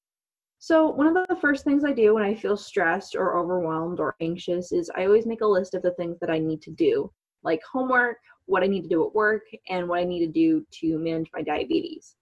So, 0.58 0.90
one 0.90 1.06
of 1.06 1.14
the 1.14 1.36
first 1.36 1.64
things 1.64 1.82
I 1.82 1.92
do 1.92 2.12
when 2.12 2.22
I 2.22 2.34
feel 2.34 2.58
stressed 2.58 3.16
or 3.16 3.38
overwhelmed 3.38 4.00
or 4.00 4.16
anxious 4.20 4.72
is 4.72 4.90
I 4.94 5.06
always 5.06 5.24
make 5.24 5.40
a 5.40 5.46
list 5.46 5.74
of 5.74 5.80
the 5.80 5.92
things 5.92 6.18
that 6.20 6.30
I 6.30 6.38
need 6.38 6.60
to 6.62 6.70
do, 6.70 7.10
like 7.42 7.62
homework, 7.62 8.18
what 8.44 8.62
I 8.62 8.66
need 8.66 8.82
to 8.82 8.88
do 8.88 9.06
at 9.06 9.14
work, 9.14 9.44
and 9.70 9.88
what 9.88 10.00
I 10.00 10.04
need 10.04 10.26
to 10.26 10.30
do 10.30 10.66
to 10.72 10.98
manage 10.98 11.30
my 11.32 11.40
diabetes. 11.40 12.16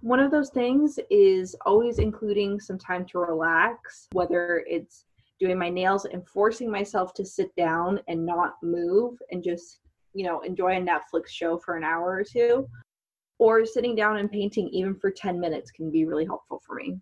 One 0.00 0.18
of 0.18 0.32
those 0.32 0.50
things 0.50 0.98
is 1.10 1.54
always 1.64 2.00
including 2.00 2.58
some 2.58 2.78
time 2.78 3.06
to 3.06 3.18
relax, 3.18 4.08
whether 4.12 4.64
it's 4.66 5.04
doing 5.38 5.58
my 5.58 5.68
nails 5.68 6.04
and 6.04 6.26
forcing 6.28 6.70
myself 6.70 7.14
to 7.14 7.24
sit 7.24 7.54
down 7.56 8.00
and 8.08 8.24
not 8.24 8.54
move 8.62 9.18
and 9.30 9.42
just, 9.42 9.80
you 10.14 10.24
know, 10.24 10.40
enjoy 10.40 10.76
a 10.76 10.80
Netflix 10.80 11.28
show 11.28 11.58
for 11.58 11.76
an 11.76 11.84
hour 11.84 12.12
or 12.12 12.24
two. 12.24 12.68
Or 13.38 13.64
sitting 13.64 13.94
down 13.94 14.16
and 14.16 14.30
painting 14.30 14.68
even 14.70 14.96
for 14.96 15.10
10 15.10 15.38
minutes 15.38 15.70
can 15.70 15.90
be 15.92 16.04
really 16.04 16.24
helpful 16.24 16.60
for 16.66 16.74
me. 16.74 16.98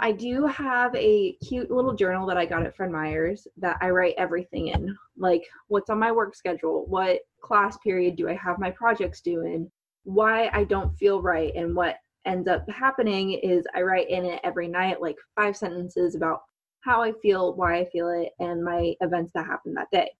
I 0.00 0.10
do 0.10 0.46
have 0.46 0.94
a 0.96 1.34
cute 1.34 1.70
little 1.70 1.94
journal 1.94 2.26
that 2.26 2.36
I 2.36 2.44
got 2.44 2.66
at 2.66 2.74
Fred 2.74 2.90
Meyer's 2.90 3.46
that 3.56 3.78
I 3.80 3.90
write 3.90 4.16
everything 4.18 4.68
in, 4.68 4.96
like 5.16 5.44
what's 5.68 5.90
on 5.90 6.00
my 6.00 6.10
work 6.10 6.34
schedule, 6.34 6.84
what 6.86 7.20
class 7.40 7.78
period 7.78 8.16
do 8.16 8.28
I 8.28 8.34
have 8.34 8.58
my 8.58 8.70
projects 8.70 9.20
due 9.20 9.42
in, 9.42 9.70
why 10.02 10.50
I 10.52 10.64
don't 10.64 10.92
feel 10.96 11.22
right, 11.22 11.54
and 11.54 11.74
what 11.76 11.98
ends 12.26 12.48
up 12.48 12.68
happening 12.68 13.34
is 13.34 13.64
I 13.76 13.82
write 13.82 14.10
in 14.10 14.24
it 14.24 14.40
every 14.42 14.66
night, 14.66 15.00
like 15.00 15.16
five 15.36 15.56
sentences 15.56 16.16
about 16.16 16.40
how 16.82 17.02
I 17.02 17.12
feel, 17.12 17.54
why 17.54 17.78
I 17.78 17.84
feel 17.86 18.08
it, 18.08 18.30
and 18.38 18.62
my 18.62 18.94
events 19.00 19.32
that 19.34 19.46
happened 19.46 19.76
that 19.76 19.90
day. 19.92 20.10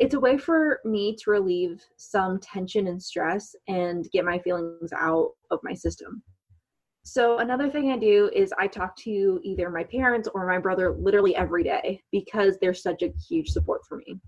It's 0.00 0.14
a 0.14 0.20
way 0.20 0.38
for 0.38 0.80
me 0.84 1.16
to 1.16 1.30
relieve 1.30 1.82
some 1.96 2.38
tension 2.38 2.86
and 2.86 3.02
stress 3.02 3.54
and 3.66 4.08
get 4.12 4.24
my 4.24 4.38
feelings 4.38 4.92
out 4.96 5.32
of 5.50 5.58
my 5.64 5.74
system. 5.74 6.22
So, 7.02 7.38
another 7.38 7.70
thing 7.70 7.90
I 7.90 7.96
do 7.96 8.30
is 8.34 8.52
I 8.58 8.66
talk 8.66 8.94
to 8.98 9.40
either 9.42 9.70
my 9.70 9.84
parents 9.84 10.28
or 10.34 10.46
my 10.46 10.58
brother 10.58 10.92
literally 10.92 11.34
every 11.34 11.64
day 11.64 12.02
because 12.12 12.58
they're 12.58 12.74
such 12.74 13.02
a 13.02 13.12
huge 13.28 13.48
support 13.48 13.80
for 13.88 13.96
me. 13.96 14.20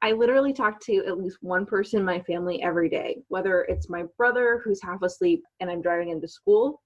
I 0.00 0.12
literally 0.12 0.52
talk 0.52 0.78
to 0.82 0.98
at 1.06 1.18
least 1.18 1.38
one 1.40 1.66
person 1.66 1.98
in 1.98 2.04
my 2.04 2.20
family 2.20 2.62
every 2.62 2.88
day, 2.88 3.22
whether 3.28 3.62
it's 3.62 3.88
my 3.88 4.04
brother 4.16 4.60
who's 4.62 4.82
half 4.82 5.02
asleep 5.02 5.42
and 5.58 5.68
I'm 5.68 5.82
driving 5.82 6.10
into 6.10 6.28
school, 6.28 6.82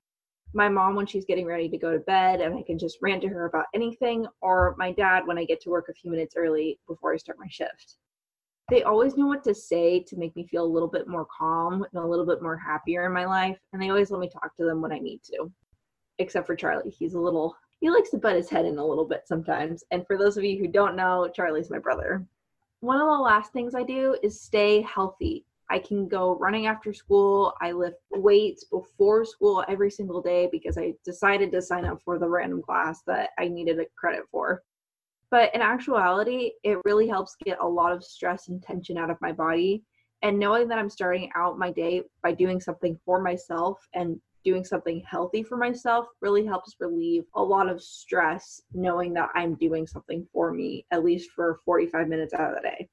my 0.54 0.68
mom 0.68 0.94
when 0.94 1.06
she's 1.06 1.24
getting 1.24 1.46
ready 1.46 1.68
to 1.68 1.78
go 1.78 1.92
to 1.92 1.98
bed 2.00 2.40
and 2.40 2.54
I 2.54 2.62
can 2.62 2.78
just 2.78 2.98
rant 3.00 3.22
to 3.22 3.28
her 3.28 3.46
about 3.46 3.66
anything, 3.74 4.26
or 4.40 4.74
my 4.78 4.92
dad 4.92 5.26
when 5.26 5.38
I 5.38 5.44
get 5.44 5.60
to 5.62 5.70
work 5.70 5.88
a 5.88 5.94
few 5.94 6.10
minutes 6.10 6.34
early 6.36 6.78
before 6.86 7.12
I 7.12 7.16
start 7.16 7.38
my 7.38 7.48
shift. 7.48 7.96
They 8.70 8.82
always 8.82 9.16
know 9.16 9.26
what 9.26 9.44
to 9.44 9.54
say 9.54 10.00
to 10.00 10.16
make 10.16 10.34
me 10.36 10.46
feel 10.46 10.64
a 10.64 10.74
little 10.74 10.88
bit 10.88 11.08
more 11.08 11.26
calm 11.26 11.84
and 11.92 12.02
a 12.02 12.06
little 12.06 12.26
bit 12.26 12.42
more 12.42 12.56
happier 12.56 13.06
in 13.06 13.12
my 13.12 13.26
life, 13.26 13.58
and 13.72 13.82
they 13.82 13.90
always 13.90 14.10
let 14.10 14.20
me 14.20 14.28
talk 14.28 14.56
to 14.56 14.64
them 14.64 14.80
when 14.80 14.92
I 14.92 14.98
need 14.98 15.22
to. 15.24 15.50
Except 16.18 16.46
for 16.46 16.56
Charlie, 16.56 16.90
he's 16.90 17.14
a 17.14 17.20
little 17.20 17.56
he 17.82 17.90
likes 17.90 18.10
to 18.10 18.18
butt 18.18 18.36
his 18.36 18.48
head 18.48 18.64
in 18.64 18.78
a 18.78 18.86
little 18.86 19.04
bit 19.04 19.22
sometimes. 19.26 19.82
And 19.90 20.06
for 20.06 20.16
those 20.16 20.36
of 20.36 20.44
you 20.44 20.56
who 20.56 20.68
don't 20.68 20.94
know, 20.94 21.28
Charlie's 21.34 21.68
my 21.68 21.80
brother. 21.80 22.24
One 22.78 23.00
of 23.00 23.08
the 23.08 23.22
last 23.22 23.52
things 23.52 23.74
I 23.74 23.82
do 23.82 24.16
is 24.22 24.40
stay 24.40 24.82
healthy. 24.82 25.44
I 25.72 25.78
can 25.78 26.06
go 26.06 26.36
running 26.36 26.66
after 26.66 26.92
school. 26.92 27.54
I 27.62 27.72
lift 27.72 27.96
weights 28.10 28.64
before 28.64 29.24
school 29.24 29.64
every 29.68 29.90
single 29.90 30.20
day 30.20 30.46
because 30.52 30.76
I 30.76 30.92
decided 31.02 31.50
to 31.52 31.62
sign 31.62 31.86
up 31.86 31.98
for 32.04 32.18
the 32.18 32.28
random 32.28 32.60
class 32.60 33.00
that 33.06 33.30
I 33.38 33.48
needed 33.48 33.80
a 33.80 33.86
credit 33.96 34.24
for. 34.30 34.62
But 35.30 35.54
in 35.54 35.62
actuality, 35.62 36.50
it 36.62 36.76
really 36.84 37.08
helps 37.08 37.36
get 37.42 37.56
a 37.58 37.66
lot 37.66 37.90
of 37.90 38.04
stress 38.04 38.48
and 38.48 38.62
tension 38.62 38.98
out 38.98 39.08
of 39.08 39.16
my 39.22 39.32
body. 39.32 39.82
And 40.20 40.38
knowing 40.38 40.68
that 40.68 40.78
I'm 40.78 40.90
starting 40.90 41.30
out 41.34 41.58
my 41.58 41.72
day 41.72 42.02
by 42.22 42.32
doing 42.32 42.60
something 42.60 42.98
for 43.06 43.22
myself 43.22 43.78
and 43.94 44.20
doing 44.44 44.66
something 44.66 45.02
healthy 45.08 45.42
for 45.42 45.56
myself 45.56 46.06
really 46.20 46.44
helps 46.44 46.76
relieve 46.80 47.24
a 47.34 47.42
lot 47.42 47.70
of 47.70 47.82
stress 47.82 48.60
knowing 48.74 49.14
that 49.14 49.30
I'm 49.34 49.54
doing 49.54 49.86
something 49.86 50.28
for 50.34 50.52
me, 50.52 50.84
at 50.90 51.02
least 51.02 51.30
for 51.30 51.60
45 51.64 52.08
minutes 52.08 52.34
out 52.34 52.50
of 52.50 52.56
the 52.56 52.68
day. 52.68 52.88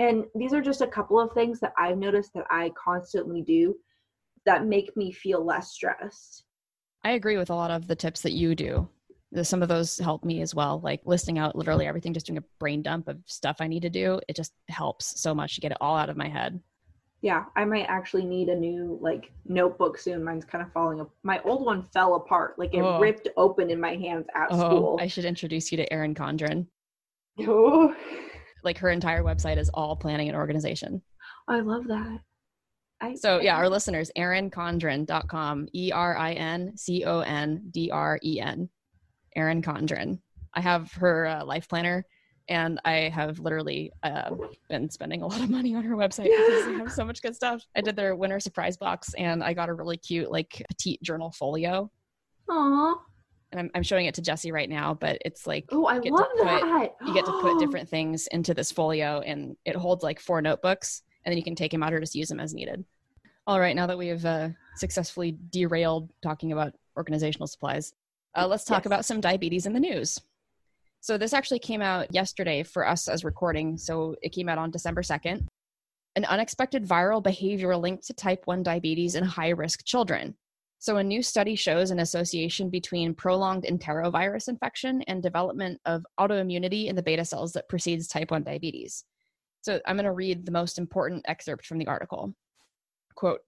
And 0.00 0.24
these 0.34 0.54
are 0.54 0.62
just 0.62 0.80
a 0.80 0.86
couple 0.86 1.20
of 1.20 1.30
things 1.32 1.60
that 1.60 1.74
I've 1.76 1.98
noticed 1.98 2.32
that 2.32 2.46
I 2.50 2.70
constantly 2.70 3.42
do 3.42 3.76
that 4.46 4.64
make 4.64 4.96
me 4.96 5.12
feel 5.12 5.44
less 5.44 5.72
stressed. 5.72 6.44
I 7.04 7.12
agree 7.12 7.36
with 7.36 7.50
a 7.50 7.54
lot 7.54 7.70
of 7.70 7.86
the 7.86 7.94
tips 7.94 8.22
that 8.22 8.32
you 8.32 8.54
do. 8.54 8.88
Some 9.42 9.62
of 9.62 9.68
those 9.68 9.98
help 9.98 10.24
me 10.24 10.40
as 10.40 10.54
well, 10.54 10.80
like 10.82 11.02
listing 11.04 11.38
out 11.38 11.54
literally 11.54 11.86
everything, 11.86 12.14
just 12.14 12.26
doing 12.26 12.38
a 12.38 12.44
brain 12.58 12.80
dump 12.80 13.08
of 13.08 13.18
stuff 13.26 13.58
I 13.60 13.68
need 13.68 13.82
to 13.82 13.90
do. 13.90 14.18
It 14.26 14.36
just 14.36 14.54
helps 14.70 15.20
so 15.20 15.34
much 15.34 15.54
to 15.56 15.60
get 15.60 15.70
it 15.70 15.78
all 15.82 15.96
out 15.96 16.08
of 16.08 16.16
my 16.16 16.28
head. 16.28 16.58
Yeah, 17.20 17.44
I 17.54 17.66
might 17.66 17.84
actually 17.84 18.24
need 18.24 18.48
a 18.48 18.56
new 18.56 18.98
like 19.02 19.30
notebook 19.44 19.98
soon. 19.98 20.24
Mine's 20.24 20.46
kind 20.46 20.64
of 20.64 20.72
falling 20.72 21.02
up. 21.02 21.10
My 21.24 21.42
old 21.44 21.66
one 21.66 21.86
fell 21.92 22.14
apart, 22.14 22.58
like 22.58 22.72
it 22.72 22.80
oh. 22.80 22.98
ripped 22.98 23.28
open 23.36 23.68
in 23.68 23.78
my 23.78 23.96
hands 23.96 24.26
at 24.34 24.48
oh, 24.50 24.58
school. 24.58 24.98
I 24.98 25.08
should 25.08 25.26
introduce 25.26 25.70
you 25.70 25.76
to 25.76 25.92
Erin 25.92 26.14
Condren. 26.14 26.66
Oh 27.46 27.94
like 28.64 28.78
her 28.78 28.90
entire 28.90 29.22
website 29.22 29.58
is 29.58 29.68
all 29.70 29.96
planning 29.96 30.28
and 30.28 30.36
organization. 30.36 31.02
I 31.48 31.60
love 31.60 31.86
that. 31.88 32.20
I, 33.00 33.14
so 33.14 33.40
yeah, 33.40 33.56
our 33.56 33.68
listeners, 33.68 34.10
erincondren.com, 34.16 35.68
E-R-I-N-C-O-N-D-R-E-N, 35.74 36.78
Erin 39.36 39.62
Condren. 39.62 40.18
I 40.52 40.60
have 40.60 40.92
her 40.92 41.26
uh, 41.26 41.44
life 41.44 41.68
planner 41.68 42.04
and 42.50 42.80
I 42.84 43.08
have 43.14 43.38
literally 43.38 43.92
uh, 44.02 44.34
been 44.68 44.90
spending 44.90 45.22
a 45.22 45.26
lot 45.26 45.40
of 45.40 45.48
money 45.48 45.74
on 45.74 45.84
her 45.84 45.96
website 45.96 46.24
because 46.24 46.66
they 46.66 46.74
have 46.74 46.92
so 46.92 47.04
much 47.04 47.22
good 47.22 47.36
stuff. 47.36 47.64
I 47.76 47.80
did 47.80 47.96
their 47.96 48.16
winter 48.16 48.40
surprise 48.40 48.76
box, 48.76 49.14
and 49.16 49.42
I 49.42 49.54
got 49.54 49.68
a 49.68 49.72
really 49.72 49.96
cute 49.96 50.30
like 50.30 50.62
petite 50.68 51.00
journal 51.00 51.30
folio. 51.30 51.90
Aww. 52.48 52.96
And 53.52 53.60
I'm, 53.60 53.70
I'm 53.74 53.82
showing 53.82 54.06
it 54.06 54.14
to 54.14 54.22
Jesse 54.22 54.52
right 54.52 54.68
now, 54.68 54.94
but 54.94 55.18
it's 55.24 55.46
like 55.46 55.64
Oh, 55.72 55.86
I 55.86 55.98
get 55.98 56.12
love 56.12 56.26
to 56.36 56.44
put, 56.44 56.44
that. 56.62 56.94
you 57.06 57.12
get 57.14 57.24
to 57.24 57.32
put 57.40 57.58
different 57.58 57.88
things 57.88 58.26
into 58.28 58.54
this 58.54 58.70
folio, 58.70 59.20
and 59.20 59.56
it 59.64 59.74
holds 59.74 60.04
like 60.04 60.20
four 60.20 60.40
notebooks, 60.40 61.02
and 61.24 61.32
then 61.32 61.36
you 61.38 61.44
can 61.44 61.54
take 61.56 61.72
them 61.72 61.82
out 61.82 61.92
or 61.92 62.00
just 62.00 62.14
use 62.14 62.28
them 62.28 62.38
as 62.40 62.54
needed. 62.54 62.84
All 63.46 63.58
right, 63.58 63.74
now 63.74 63.86
that 63.86 63.98
we 63.98 64.06
have 64.08 64.24
uh, 64.24 64.50
successfully 64.76 65.36
derailed 65.50 66.10
talking 66.22 66.52
about 66.52 66.74
organizational 66.96 67.48
supplies, 67.48 67.92
uh, 68.36 68.46
let's 68.46 68.64
talk 68.64 68.80
Yes. 68.82 68.86
about 68.86 69.04
some 69.04 69.20
diabetes 69.20 69.66
in 69.66 69.72
the 69.72 69.80
news. 69.80 70.20
So 71.00 71.18
this 71.18 71.32
actually 71.32 71.58
came 71.58 71.82
out 71.82 72.12
yesterday 72.14 72.62
for 72.62 72.86
us 72.86 73.08
as 73.08 73.24
recording. 73.24 73.76
So 73.78 74.14
it 74.22 74.28
came 74.30 74.48
out 74.48 74.58
on 74.58 74.70
December 74.70 75.02
2nd. 75.02 75.46
An 76.14 76.24
unexpected 76.26 76.86
viral 76.86 77.22
behavior 77.22 77.74
linked 77.76 78.06
to 78.06 78.12
type 78.12 78.42
1 78.46 78.62
diabetes 78.62 79.14
in 79.16 79.24
high 79.24 79.48
risk 79.48 79.84
children. 79.84 80.36
So 80.80 80.96
a 80.96 81.04
new 81.04 81.22
study 81.22 81.56
shows 81.56 81.90
an 81.90 82.00
association 82.00 82.70
between 82.70 83.14
prolonged 83.14 83.64
enterovirus 83.64 84.48
infection 84.48 85.02
and 85.02 85.22
development 85.22 85.78
of 85.84 86.06
autoimmunity 86.18 86.86
in 86.86 86.96
the 86.96 87.02
beta 87.02 87.24
cells 87.26 87.52
that 87.52 87.68
precedes 87.68 88.08
type 88.08 88.30
1 88.30 88.44
diabetes. 88.44 89.04
So 89.60 89.78
I'm 89.86 89.96
going 89.96 90.06
to 90.06 90.12
read 90.12 90.46
the 90.46 90.52
most 90.52 90.78
important 90.78 91.26
excerpt 91.28 91.66
from 91.66 91.76
the 91.76 91.86
article. 91.86 92.34
Quote, 93.14 93.40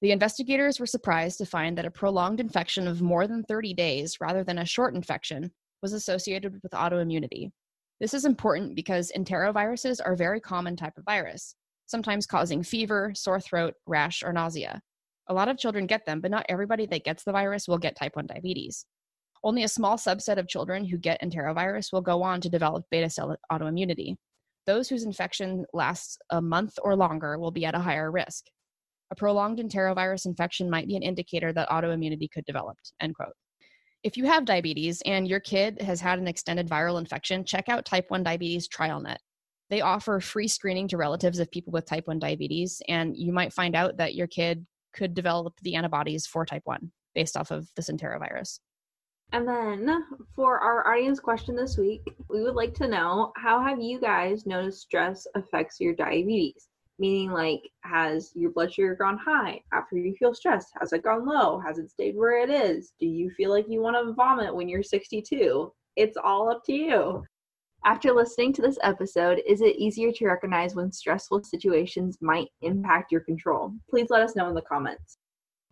the 0.00 0.12
investigators 0.12 0.80
were 0.80 0.86
surprised 0.86 1.36
to 1.38 1.44
find 1.44 1.76
that 1.76 1.84
a 1.84 1.90
prolonged 1.90 2.40
infection 2.40 2.88
of 2.88 3.02
more 3.02 3.26
than 3.26 3.42
30 3.42 3.74
days 3.74 4.16
rather 4.18 4.42
than 4.42 4.56
a 4.56 4.64
short 4.64 4.94
infection 4.94 5.52
was 5.82 5.92
associated 5.92 6.58
with 6.62 6.72
autoimmunity. 6.72 7.50
This 8.00 8.14
is 8.14 8.24
important 8.24 8.74
because 8.74 9.12
enteroviruses 9.14 10.00
are 10.02 10.14
a 10.14 10.16
very 10.16 10.40
common 10.40 10.74
type 10.74 10.96
of 10.96 11.04
virus, 11.04 11.54
sometimes 11.84 12.26
causing 12.26 12.62
fever, 12.62 13.12
sore 13.14 13.40
throat, 13.40 13.74
rash, 13.86 14.22
or 14.22 14.32
nausea. 14.32 14.80
A 15.28 15.34
lot 15.34 15.48
of 15.48 15.58
children 15.58 15.86
get 15.86 16.06
them, 16.06 16.20
but 16.20 16.30
not 16.30 16.46
everybody 16.48 16.86
that 16.86 17.04
gets 17.04 17.22
the 17.22 17.32
virus 17.32 17.68
will 17.68 17.78
get 17.78 17.96
type 17.96 18.16
1 18.16 18.26
diabetes. 18.26 18.86
Only 19.44 19.62
a 19.62 19.68
small 19.68 19.96
subset 19.96 20.38
of 20.38 20.48
children 20.48 20.84
who 20.84 20.98
get 20.98 21.22
enterovirus 21.22 21.92
will 21.92 22.00
go 22.00 22.22
on 22.22 22.40
to 22.40 22.48
develop 22.48 22.84
beta 22.90 23.10
cell 23.10 23.36
autoimmunity. 23.52 24.16
Those 24.66 24.88
whose 24.88 25.04
infection 25.04 25.64
lasts 25.72 26.18
a 26.30 26.42
month 26.42 26.74
or 26.82 26.96
longer 26.96 27.38
will 27.38 27.50
be 27.50 27.64
at 27.64 27.74
a 27.74 27.80
higher 27.80 28.10
risk. 28.10 28.44
A 29.10 29.14
prolonged 29.14 29.58
enterovirus 29.58 30.26
infection 30.26 30.68
might 30.68 30.86
be 30.86 30.96
an 30.96 31.02
indicator 31.02 31.52
that 31.52 31.68
autoimmunity 31.68 32.30
could 32.30 32.44
develop. 32.44 32.76
End 33.00 33.14
quote. 33.14 33.32
If 34.02 34.16
you 34.16 34.26
have 34.26 34.44
diabetes 34.44 35.02
and 35.06 35.26
your 35.26 35.40
kid 35.40 35.80
has 35.82 36.00
had 36.00 36.18
an 36.18 36.28
extended 36.28 36.68
viral 36.68 36.98
infection, 36.98 37.44
check 37.44 37.68
out 37.68 37.84
Type 37.84 38.06
1 38.08 38.22
Diabetes 38.22 38.68
TrialNet. 38.68 39.16
They 39.70 39.80
offer 39.80 40.20
free 40.20 40.48
screening 40.48 40.88
to 40.88 40.96
relatives 40.96 41.38
of 41.38 41.50
people 41.50 41.72
with 41.72 41.84
type 41.84 42.06
1 42.06 42.18
diabetes, 42.18 42.80
and 42.88 43.16
you 43.16 43.32
might 43.32 43.52
find 43.52 43.74
out 43.74 43.96
that 43.96 44.14
your 44.14 44.26
kid 44.26 44.66
could 44.92 45.14
develop 45.14 45.54
the 45.62 45.74
antibodies 45.74 46.26
for 46.26 46.44
type 46.44 46.62
1 46.64 46.90
based 47.14 47.36
off 47.36 47.50
of 47.50 47.68
this 47.76 47.90
enterovirus. 47.90 48.60
And 49.32 49.46
then 49.46 50.04
for 50.34 50.58
our 50.58 50.88
audience 50.90 51.20
question 51.20 51.54
this 51.54 51.76
week, 51.76 52.00
we 52.30 52.42
would 52.42 52.54
like 52.54 52.72
to 52.74 52.88
know 52.88 53.32
how 53.36 53.62
have 53.62 53.80
you 53.80 54.00
guys 54.00 54.46
noticed 54.46 54.80
stress 54.80 55.26
affects 55.34 55.80
your 55.80 55.94
diabetes? 55.94 56.68
Meaning, 56.98 57.30
like, 57.30 57.60
has 57.84 58.32
your 58.34 58.50
blood 58.50 58.72
sugar 58.72 58.96
gone 58.96 59.18
high 59.18 59.60
after 59.72 59.96
you 59.96 60.16
feel 60.18 60.34
stressed? 60.34 60.72
Has 60.80 60.92
it 60.92 61.04
gone 61.04 61.26
low? 61.26 61.60
Has 61.60 61.78
it 61.78 61.90
stayed 61.90 62.16
where 62.16 62.40
it 62.40 62.50
is? 62.50 62.94
Do 62.98 63.06
you 63.06 63.30
feel 63.30 63.50
like 63.50 63.66
you 63.68 63.80
want 63.82 63.96
to 63.96 64.14
vomit 64.14 64.54
when 64.54 64.68
you're 64.68 64.82
62? 64.82 65.72
It's 65.94 66.16
all 66.16 66.50
up 66.50 66.64
to 66.64 66.72
you. 66.72 67.24
After 67.88 68.12
listening 68.12 68.52
to 68.52 68.60
this 68.60 68.76
episode, 68.82 69.40
is 69.46 69.62
it 69.62 69.76
easier 69.76 70.12
to 70.12 70.26
recognize 70.26 70.74
when 70.74 70.92
stressful 70.92 71.42
situations 71.44 72.18
might 72.20 72.48
impact 72.60 73.10
your 73.10 73.22
control? 73.22 73.72
Please 73.88 74.08
let 74.10 74.20
us 74.20 74.36
know 74.36 74.46
in 74.46 74.54
the 74.54 74.60
comments. 74.60 75.16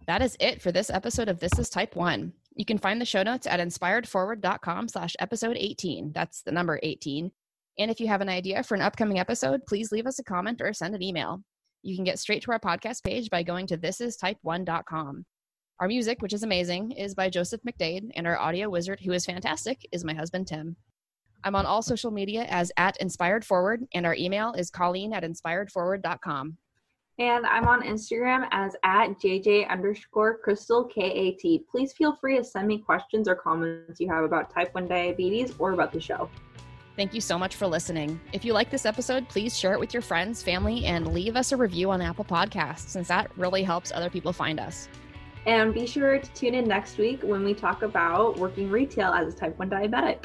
That 0.07 0.23
is 0.23 0.35
it 0.41 0.63
for 0.63 0.73
this 0.73 0.89
episode 0.89 1.29
of 1.29 1.41
This 1.41 1.59
is 1.59 1.69
Type 1.69 1.95
1. 1.95 2.33
You 2.55 2.65
can 2.65 2.79
find 2.79 2.99
the 2.99 3.05
show 3.05 3.23
notes 3.23 3.47
at 3.47 3.61
inspiredforward.com 3.61 4.89
slash 4.89 5.15
episode 5.19 5.59
18. 5.61 6.13
That's 6.15 6.41
the 6.41 6.53
number 6.53 6.81
18. 6.83 7.31
And 7.79 7.91
if 7.91 8.01
you 8.01 8.07
have 8.07 8.23
an 8.23 8.31
idea 8.31 8.63
for 8.63 8.77
an 8.77 8.81
upcoming 8.81 9.19
episode, 9.19 9.61
please 9.69 9.93
leave 9.93 10.07
us 10.07 10.19
a 10.19 10.25
comment 10.25 10.63
or 10.63 10.73
send 10.73 10.95
an 10.95 11.03
email. 11.03 11.43
You 11.83 11.97
can 11.97 12.05
get 12.07 12.19
straight 12.19 12.43
to 12.45 12.53
our 12.53 12.59
podcast 12.59 13.05
page 13.05 13.29
by 13.29 13.43
going 13.43 13.67
to 13.67 13.77
thisistype1.com. 13.77 15.27
Our 15.81 15.87
music, 15.87 16.23
which 16.23 16.33
is 16.33 16.45
amazing, 16.45 16.93
is 16.93 17.15
by 17.15 17.29
Joseph 17.29 17.61
McDade, 17.69 18.09
and 18.15 18.27
our 18.27 18.39
audio 18.39 18.71
wizard, 18.71 19.01
who 19.05 19.13
is 19.13 19.27
fantastic, 19.27 19.87
is 19.93 20.03
my 20.03 20.15
husband 20.15 20.47
Tim. 20.47 20.77
I'm 21.45 21.55
on 21.55 21.67
all 21.67 21.83
social 21.83 22.11
media 22.11 22.45
as 22.45 22.73
at 22.77 22.97
Inspired 22.99 23.45
Forward, 23.45 23.87
and 23.95 24.05
our 24.05 24.15
email 24.15 24.53
is 24.53 24.71
colleen 24.71 25.13
at 25.13 25.23
inspiredforward.com. 25.23 26.57
And 27.19 27.47
I'm 27.47 27.67
on 27.67 27.83
Instagram 27.83 28.47
as 28.51 28.77
at 28.83 29.19
JJ 29.19 29.71
underscore 29.71 30.37
crystal 30.39 30.85
KAT. 30.85 31.61
Please 31.71 31.95
feel 31.95 32.15
free 32.17 32.37
to 32.37 32.45
send 32.45 32.69
me 32.69 32.79
questions 32.79 33.27
or 33.27 33.35
comments 33.35 33.99
you 34.01 34.09
have 34.11 34.25
about 34.25 34.51
type 34.51 34.75
1 34.75 34.87
diabetes 34.87 35.55
or 35.59 35.73
about 35.73 35.93
the 35.93 36.01
show. 36.01 36.29
Thank 36.95 37.15
you 37.15 37.21
so 37.21 37.39
much 37.39 37.57
for 37.57 37.67
listening. 37.67 38.21
If 38.33 38.45
you 38.45 38.53
like 38.53 38.71
this 38.71 38.85
episode, 38.85 39.29
please 39.29 39.59
share 39.59 39.73
it 39.73 39.81
with 39.81 39.95
your 39.95 40.03
friends, 40.03 40.43
family, 40.43 40.85
and 40.87 41.15
leave 41.15 41.37
us 41.37 41.53
a 41.53 41.57
review 41.57 41.91
on 41.91 42.03
Apple 42.03 42.25
Podcasts, 42.25 42.89
since 42.89 43.09
that 43.09 43.31
really 43.39 43.63
helps 43.63 43.93
other 43.93 44.11
people 44.11 44.33
find 44.33 44.61
us. 44.61 44.89
And 45.47 45.73
be 45.73 45.87
sure 45.87 46.19
to 46.19 46.35
tune 46.35 46.55
in 46.55 46.67
next 46.67 46.99
week 46.99 47.23
when 47.23 47.45
we 47.45 47.55
talk 47.55 47.83
about 47.83 48.37
working 48.39 48.71
retail 48.71 49.13
as 49.13 49.33
a 49.33 49.37
type 49.37 49.59
1 49.59 49.71
diabetic. 49.71 50.25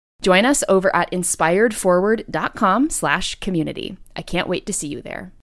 Join 0.21 0.45
us 0.45 0.63
over 0.69 0.95
at 0.95 1.11
inspiredforward.com 1.11 2.89
slash 2.91 3.35
community. 3.39 3.97
I 4.15 4.21
can't 4.21 4.47
wait 4.47 4.65
to 4.67 4.73
see 4.73 4.87
you 4.87 5.01
there. 5.01 5.31